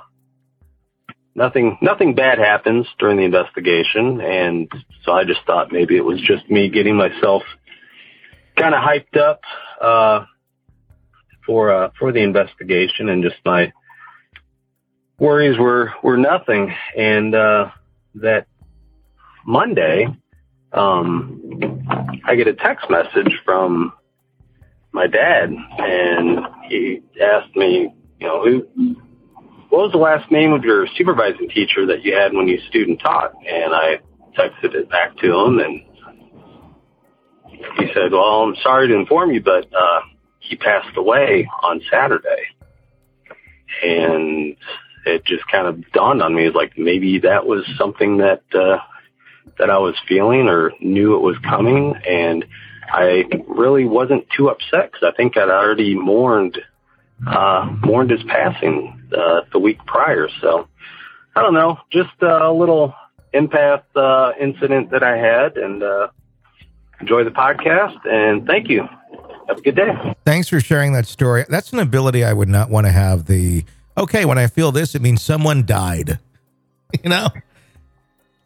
nothing, 1.34 1.78
nothing 1.80 2.14
bad 2.14 2.38
happens 2.38 2.86
during 2.98 3.18
the 3.18 3.24
investigation. 3.24 4.20
And 4.20 4.68
so 5.04 5.12
I 5.12 5.24
just 5.24 5.40
thought 5.46 5.70
maybe 5.70 5.96
it 5.96 6.04
was 6.04 6.20
just 6.20 6.50
me 6.50 6.70
getting 6.70 6.96
myself 6.96 7.44
kind 8.56 8.74
of 8.74 8.82
hyped 8.82 9.16
up, 9.16 9.42
uh, 9.80 10.24
for, 11.46 11.72
uh, 11.72 11.90
for 11.98 12.10
the 12.10 12.22
investigation 12.22 13.08
and 13.08 13.22
just 13.22 13.36
my, 13.44 13.72
worries 15.20 15.58
were 15.58 15.92
were 16.02 16.16
nothing. 16.16 16.74
And 16.96 17.34
uh, 17.34 17.70
that 18.16 18.48
Monday, 19.46 20.08
um, 20.72 21.84
I 22.24 22.34
get 22.34 22.48
a 22.48 22.54
text 22.54 22.86
message 22.90 23.32
from 23.44 23.92
my 24.92 25.06
dad, 25.06 25.50
and 25.78 26.40
he 26.68 27.00
asked 27.22 27.54
me, 27.54 27.94
you 28.18 28.26
know, 28.26 28.42
who, 28.44 28.96
what 29.68 29.82
was 29.82 29.92
the 29.92 29.98
last 29.98 30.30
name 30.32 30.52
of 30.52 30.64
your 30.64 30.88
supervising 30.96 31.48
teacher 31.48 31.86
that 31.86 32.02
you 32.02 32.16
had 32.16 32.32
when 32.32 32.48
you 32.48 32.58
student 32.68 33.00
taught? 33.00 33.32
And 33.46 33.72
I 33.72 34.00
texted 34.36 34.74
it 34.74 34.90
back 34.90 35.16
to 35.18 35.26
him, 35.26 35.58
and 35.60 35.82
he 37.78 37.86
said, 37.94 38.10
"Well, 38.10 38.42
I'm 38.42 38.56
sorry 38.62 38.88
to 38.88 38.94
inform 38.94 39.30
you, 39.32 39.42
but 39.42 39.66
uh, 39.72 40.00
he 40.40 40.56
passed 40.56 40.96
away 40.96 41.48
on 41.62 41.80
Saturday." 41.90 42.46
And 43.84 44.56
it 45.06 45.24
just 45.24 45.46
kind 45.50 45.66
of 45.66 45.90
dawned 45.92 46.22
on 46.22 46.34
me 46.34 46.50
like 46.50 46.76
maybe 46.76 47.20
that 47.20 47.46
was 47.46 47.64
something 47.78 48.18
that 48.18 48.42
uh, 48.54 48.78
that 49.58 49.70
I 49.70 49.78
was 49.78 49.94
feeling 50.08 50.48
or 50.48 50.72
knew 50.80 51.14
it 51.14 51.20
was 51.20 51.36
coming, 51.38 51.94
and 52.08 52.44
I 52.92 53.24
really 53.46 53.84
wasn't 53.84 54.26
too 54.36 54.48
upset 54.48 54.92
because 54.92 55.12
I 55.12 55.16
think 55.16 55.36
I'd 55.36 55.48
already 55.48 55.94
mourned 55.94 56.58
uh, 57.26 57.70
mourned 57.82 58.10
his 58.10 58.22
passing 58.24 59.08
uh, 59.16 59.42
the 59.52 59.58
week 59.58 59.78
prior. 59.86 60.28
So 60.40 60.68
I 61.36 61.42
don't 61.42 61.54
know, 61.54 61.78
just 61.90 62.10
a 62.22 62.52
little 62.52 62.94
empath 63.34 63.82
uh, 63.94 64.32
incident 64.40 64.90
that 64.90 65.02
I 65.02 65.16
had, 65.16 65.56
and 65.56 65.82
uh, 65.82 66.08
enjoy 67.00 67.24
the 67.24 67.30
podcast. 67.30 67.98
And 68.06 68.46
thank 68.46 68.68
you. 68.68 68.88
Have 69.48 69.58
a 69.58 69.62
good 69.62 69.76
day. 69.76 70.14
Thanks 70.24 70.48
for 70.48 70.60
sharing 70.60 70.92
that 70.92 71.06
story. 71.06 71.44
That's 71.48 71.72
an 71.72 71.80
ability 71.80 72.24
I 72.24 72.32
would 72.32 72.48
not 72.48 72.70
want 72.70 72.86
to 72.86 72.92
have 72.92 73.26
the 73.26 73.64
okay, 73.96 74.24
when 74.24 74.38
I 74.38 74.46
feel 74.46 74.72
this, 74.72 74.94
it 74.94 75.02
means 75.02 75.22
someone 75.22 75.64
died. 75.64 76.18
You 77.04 77.08
know? 77.08 77.28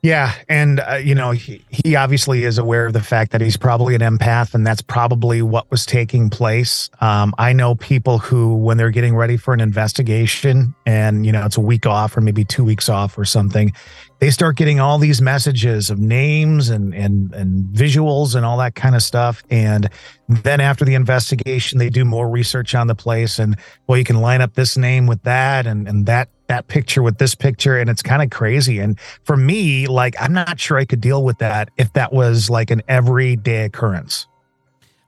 Yeah, 0.04 0.34
and 0.50 0.80
uh, 0.80 0.96
you 0.96 1.14
know 1.14 1.30
he, 1.30 1.64
he 1.70 1.96
obviously 1.96 2.44
is 2.44 2.58
aware 2.58 2.84
of 2.84 2.92
the 2.92 3.00
fact 3.00 3.32
that 3.32 3.40
he's 3.40 3.56
probably 3.56 3.94
an 3.94 4.02
empath, 4.02 4.52
and 4.52 4.66
that's 4.66 4.82
probably 4.82 5.40
what 5.40 5.70
was 5.70 5.86
taking 5.86 6.28
place. 6.28 6.90
Um, 7.00 7.32
I 7.38 7.54
know 7.54 7.74
people 7.74 8.18
who, 8.18 8.54
when 8.54 8.76
they're 8.76 8.90
getting 8.90 9.16
ready 9.16 9.38
for 9.38 9.54
an 9.54 9.60
investigation, 9.60 10.74
and 10.84 11.24
you 11.24 11.32
know 11.32 11.46
it's 11.46 11.56
a 11.56 11.62
week 11.62 11.86
off 11.86 12.18
or 12.18 12.20
maybe 12.20 12.44
two 12.44 12.64
weeks 12.64 12.90
off 12.90 13.16
or 13.16 13.24
something, 13.24 13.72
they 14.20 14.30
start 14.30 14.56
getting 14.56 14.80
all 14.80 14.98
these 14.98 15.20
messages 15.20 15.90
of 15.90 15.98
names 15.98 16.68
and 16.68 16.94
and 16.94 17.34
and 17.34 17.64
visuals 17.66 18.34
and 18.34 18.44
all 18.44 18.56
that 18.58 18.74
kind 18.74 18.94
of 18.94 19.02
stuff. 19.02 19.42
And 19.50 19.88
then 20.28 20.60
after 20.60 20.84
the 20.84 20.94
investigation, 20.94 21.78
they 21.78 21.90
do 21.90 22.04
more 22.04 22.28
research 22.28 22.74
on 22.74 22.86
the 22.86 22.94
place, 22.94 23.38
and 23.38 23.56
well, 23.86 23.98
you 23.98 24.04
can 24.04 24.20
line 24.20 24.40
up 24.40 24.54
this 24.54 24.76
name 24.76 25.06
with 25.06 25.22
that, 25.24 25.66
and 25.66 25.88
and 25.88 26.06
that 26.06 26.28
that 26.46 26.68
picture 26.68 27.02
with 27.02 27.18
this 27.18 27.34
picture. 27.34 27.78
And 27.78 27.88
it's 27.88 28.02
kind 28.02 28.22
of 28.22 28.30
crazy. 28.30 28.78
And 28.78 28.98
for 29.24 29.36
me 29.36 29.86
like 29.86 30.14
i'm 30.20 30.32
not 30.32 30.60
sure 30.60 30.76
i 30.76 30.84
could 30.84 31.00
deal 31.00 31.24
with 31.24 31.38
that 31.38 31.70
if 31.76 31.92
that 31.94 32.12
was 32.12 32.50
like 32.50 32.70
an 32.70 32.82
everyday 32.88 33.64
occurrence. 33.64 34.26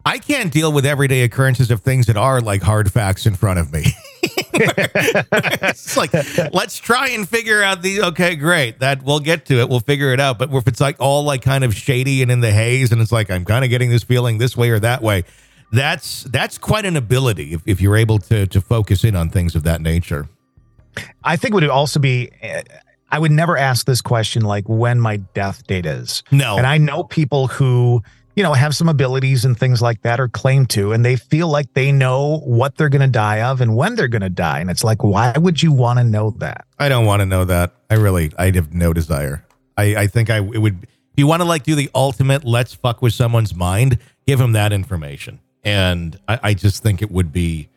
I 0.05 0.19
can't 0.19 0.53
deal 0.53 0.73
with 0.73 0.87
everyday 0.87 1.23
occurrences 1.23 1.71
of 1.73 1.81
things 1.81 2.07
that 2.07 2.17
are 2.17 2.41
like 2.41 2.63
hard 2.63 2.93
facts 2.93 3.27
in 3.27 3.35
front 3.35 3.59
of 3.59 3.73
me 3.73 3.87
it's 4.59 5.97
like 5.97 6.13
let's 6.53 6.79
try 6.79 7.09
and 7.09 7.29
figure 7.29 7.63
out 7.63 7.83
the 7.83 8.03
okay 8.03 8.37
great 8.37 8.79
that 8.81 9.03
we'll 9.03 9.21
get 9.21 9.47
to 9.47 9.61
it 9.61 9.69
we'll 9.69 9.81
figure 9.81 10.13
it 10.13 10.21
out 10.21 10.39
but 10.39 10.53
if 10.53 10.67
it's 10.67 10.81
like 10.81 10.97
all 11.01 11.23
like 11.23 11.43
kind 11.43 11.65
of 11.65 11.75
shady 11.75 12.23
and 12.23 12.31
in 12.31 12.41
the 12.41 12.51
haze 12.51 12.93
and 12.93 13.01
it's 13.01 13.13
like 13.13 13.31
i'm 13.31 13.45
kind 13.45 13.65
of 13.65 13.71
getting 13.71 13.91
this 13.91 14.03
feeling 14.03 14.39
this 14.39 14.57
way 14.57 14.71
or 14.71 14.79
that 14.79 15.03
way 15.03 15.25
that's 15.73 16.25
that's 16.25 16.59
quite 16.59 16.85
an 16.85 16.97
ability 16.97 17.53
if, 17.53 17.63
if 17.67 17.81
you're 17.81 17.97
able 17.97 18.19
to 18.19 18.47
to 18.47 18.61
focus 18.61 19.05
in 19.05 19.17
on 19.17 19.31
things 19.31 19.55
of 19.55 19.65
that 19.65 19.81
nature. 19.81 20.29
I 21.25 21.37
think 21.37 21.55
would 21.55 21.69
also 21.69 22.01
be 22.01 22.31
eh, 22.41 22.63
I 23.11 23.19
would 23.19 23.31
never 23.31 23.57
ask 23.57 23.87
this 23.87 24.01
question 24.01 24.43
like 24.43 24.69
when 24.69 25.01
my 25.01 25.19
death 25.19 25.67
date 25.67 25.87
is. 25.87 26.23
No. 26.31 26.57
And 26.57 26.67
I 26.67 26.79
know 26.79 27.05
people 27.05 27.47
who, 27.47 28.03
you 28.37 28.43
know, 28.43 28.53
have 28.53 28.77
some 28.77 28.89
abilities 28.89 29.47
and 29.47 29.59
things 29.59 29.81
like 29.81 30.03
that 30.03 30.21
or 30.21 30.29
claim 30.29 30.67
to, 30.67 30.93
and 30.93 31.05
they 31.05 31.17
feel 31.17 31.49
like 31.49 31.73
they 31.73 31.91
know 31.91 32.39
what 32.45 32.77
they're 32.77 32.91
going 32.91 33.01
to 33.01 33.09
die 33.09 33.41
of 33.41 33.63
and 33.63 33.75
when 33.75 33.97
they're 33.97 34.09
going 34.09 34.23
to 34.23 34.29
die. 34.29 34.61
And 34.61 34.71
it's 34.71 34.85
like, 34.85 35.03
why 35.03 35.33
would 35.37 35.63
you 35.63 35.73
want 35.73 35.99
to 35.99 36.05
know 36.05 36.31
that? 36.39 36.67
I 36.79 36.91
don't 36.91 37.07
want 37.07 37.21
to 37.21 37.27
know 37.27 37.45
that. 37.47 37.73
I 37.89 37.95
really, 37.95 38.31
I 38.39 38.51
have 38.51 38.75
no 38.75 38.93
desire. 38.93 39.45
I, 39.77 39.97
I 39.97 40.07
think 40.07 40.31
I 40.31 40.37
it 40.37 40.61
would. 40.61 40.85
If 40.85 41.21
you 41.21 41.27
want 41.27 41.41
to 41.41 41.49
like 41.49 41.63
do 41.63 41.75
the 41.75 41.91
ultimate, 41.95 42.45
let's 42.45 42.75
fuck 42.75 43.01
with 43.01 43.15
someone's 43.15 43.55
mind, 43.55 43.99
give 44.27 44.39
them 44.39 44.53
that 44.53 44.73
information, 44.73 45.41
and 45.65 46.19
I, 46.29 46.41
I 46.43 46.55
just 46.55 46.83
think 46.83 47.01
it 47.01 47.11
would 47.11 47.33
be 47.33 47.71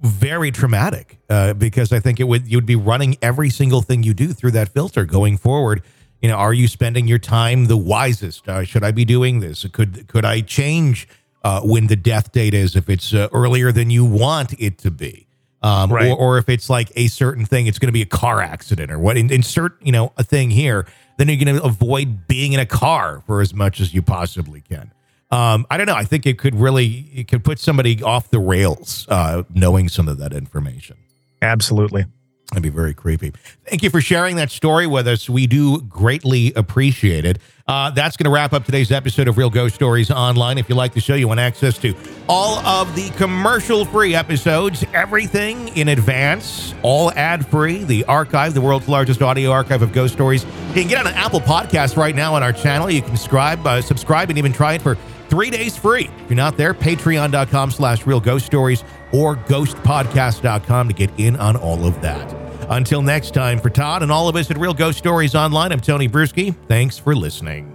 very 0.00 0.50
traumatic 0.50 1.18
uh, 1.28 1.52
because 1.54 1.92
I 1.92 2.00
think 2.00 2.20
it 2.20 2.24
would 2.24 2.48
you'd 2.50 2.66
be 2.66 2.76
running 2.76 3.16
every 3.22 3.50
single 3.50 3.82
thing 3.82 4.02
you 4.02 4.14
do 4.14 4.32
through 4.32 4.52
that 4.52 4.70
filter 4.70 5.04
going 5.04 5.36
forward. 5.36 5.82
You 6.22 6.28
know, 6.28 6.36
are 6.36 6.54
you 6.54 6.68
spending 6.68 7.08
your 7.08 7.18
time 7.18 7.66
the 7.66 7.76
wisest? 7.76 8.48
Uh, 8.48 8.62
should 8.64 8.84
I 8.84 8.92
be 8.92 9.04
doing 9.04 9.40
this? 9.40 9.66
Could 9.72 10.06
could 10.08 10.24
I 10.24 10.40
change 10.40 11.08
uh, 11.42 11.60
when 11.62 11.88
the 11.88 11.96
death 11.96 12.30
date 12.30 12.54
is 12.54 12.76
if 12.76 12.88
it's 12.88 13.12
uh, 13.12 13.28
earlier 13.32 13.72
than 13.72 13.90
you 13.90 14.04
want 14.04 14.54
it 14.58 14.78
to 14.78 14.90
be? 14.92 15.26
Um, 15.64 15.92
Right. 15.92 16.10
or, 16.10 16.16
or 16.16 16.38
if 16.38 16.48
it's 16.48 16.70
like 16.70 16.90
a 16.96 17.08
certain 17.08 17.44
thing, 17.44 17.66
it's 17.66 17.78
going 17.78 17.88
to 17.88 17.92
be 17.92 18.02
a 18.02 18.06
car 18.06 18.40
accident 18.40 18.90
or 18.90 18.98
what. 18.98 19.16
Insert 19.16 19.84
you 19.84 19.92
know 19.92 20.12
a 20.16 20.22
thing 20.24 20.50
here, 20.50 20.86
then 21.18 21.28
you're 21.28 21.44
going 21.44 21.56
to 21.56 21.62
avoid 21.64 22.28
being 22.28 22.52
in 22.52 22.60
a 22.60 22.66
car 22.66 23.22
for 23.26 23.40
as 23.40 23.52
much 23.52 23.80
as 23.80 23.92
you 23.92 24.00
possibly 24.02 24.60
can. 24.60 24.92
Um, 25.32 25.66
I 25.70 25.76
don't 25.76 25.86
know. 25.86 25.94
I 25.94 26.04
think 26.04 26.26
it 26.26 26.38
could 26.38 26.54
really 26.54 27.10
it 27.14 27.26
could 27.26 27.42
put 27.42 27.58
somebody 27.58 28.00
off 28.02 28.30
the 28.30 28.38
rails 28.38 29.06
uh, 29.08 29.42
knowing 29.52 29.88
some 29.88 30.06
of 30.06 30.18
that 30.18 30.32
information. 30.32 30.96
Absolutely. 31.40 32.04
That'd 32.52 32.62
be 32.62 32.68
very 32.68 32.92
creepy. 32.92 33.32
Thank 33.64 33.82
you 33.82 33.88
for 33.88 34.02
sharing 34.02 34.36
that 34.36 34.50
story 34.50 34.86
with 34.86 35.08
us. 35.08 35.26
We 35.26 35.46
do 35.46 35.80
greatly 35.80 36.52
appreciate 36.52 37.24
it. 37.24 37.38
Uh, 37.66 37.88
that's 37.90 38.18
going 38.18 38.26
to 38.26 38.30
wrap 38.30 38.52
up 38.52 38.66
today's 38.66 38.92
episode 38.92 39.26
of 39.26 39.38
Real 39.38 39.48
Ghost 39.48 39.74
Stories 39.74 40.10
Online. 40.10 40.58
If 40.58 40.68
you 40.68 40.74
like 40.74 40.92
the 40.92 41.00
show, 41.00 41.14
you 41.14 41.26
want 41.28 41.40
access 41.40 41.78
to 41.78 41.94
all 42.28 42.58
of 42.58 42.94
the 42.94 43.08
commercial 43.16 43.86
free 43.86 44.14
episodes, 44.14 44.84
everything 44.92 45.74
in 45.78 45.88
advance, 45.88 46.74
all 46.82 47.10
ad 47.12 47.46
free, 47.46 47.84
the 47.84 48.04
archive, 48.04 48.52
the 48.52 48.60
world's 48.60 48.86
largest 48.86 49.22
audio 49.22 49.50
archive 49.50 49.80
of 49.80 49.92
ghost 49.92 50.12
stories. 50.12 50.44
You 50.44 50.74
can 50.74 50.88
get 50.88 50.98
on 50.98 51.06
an 51.06 51.14
Apple 51.14 51.40
Podcast 51.40 51.96
right 51.96 52.14
now 52.14 52.34
on 52.34 52.42
our 52.42 52.52
channel. 52.52 52.90
You 52.90 53.00
can 53.00 53.16
subscribe, 53.16 53.66
uh, 53.66 53.80
subscribe 53.80 54.28
and 54.28 54.36
even 54.36 54.52
try 54.52 54.74
it 54.74 54.82
for 54.82 54.96
three 55.30 55.48
days 55.48 55.74
free. 55.74 56.10
If 56.24 56.28
you're 56.28 56.36
not 56.36 56.58
there, 56.58 56.74
patreon.com 56.74 57.70
slash 57.70 58.06
real 58.06 58.20
ghost 58.20 58.44
stories 58.44 58.84
or 59.12 59.36
ghostpodcast.com 59.36 60.88
to 60.88 60.94
get 60.94 61.10
in 61.18 61.36
on 61.36 61.56
all 61.56 61.86
of 61.86 62.00
that. 62.02 62.36
Until 62.70 63.02
next 63.02 63.34
time, 63.34 63.58
for 63.58 63.70
Todd 63.70 64.02
and 64.02 64.10
all 64.10 64.28
of 64.28 64.36
us 64.36 64.50
at 64.50 64.58
Real 64.58 64.74
Ghost 64.74 64.98
Stories 64.98 65.34
Online, 65.34 65.72
I'm 65.72 65.80
Tony 65.80 66.08
Brueski. 66.08 66.54
Thanks 66.68 66.98
for 66.98 67.14
listening. 67.14 67.71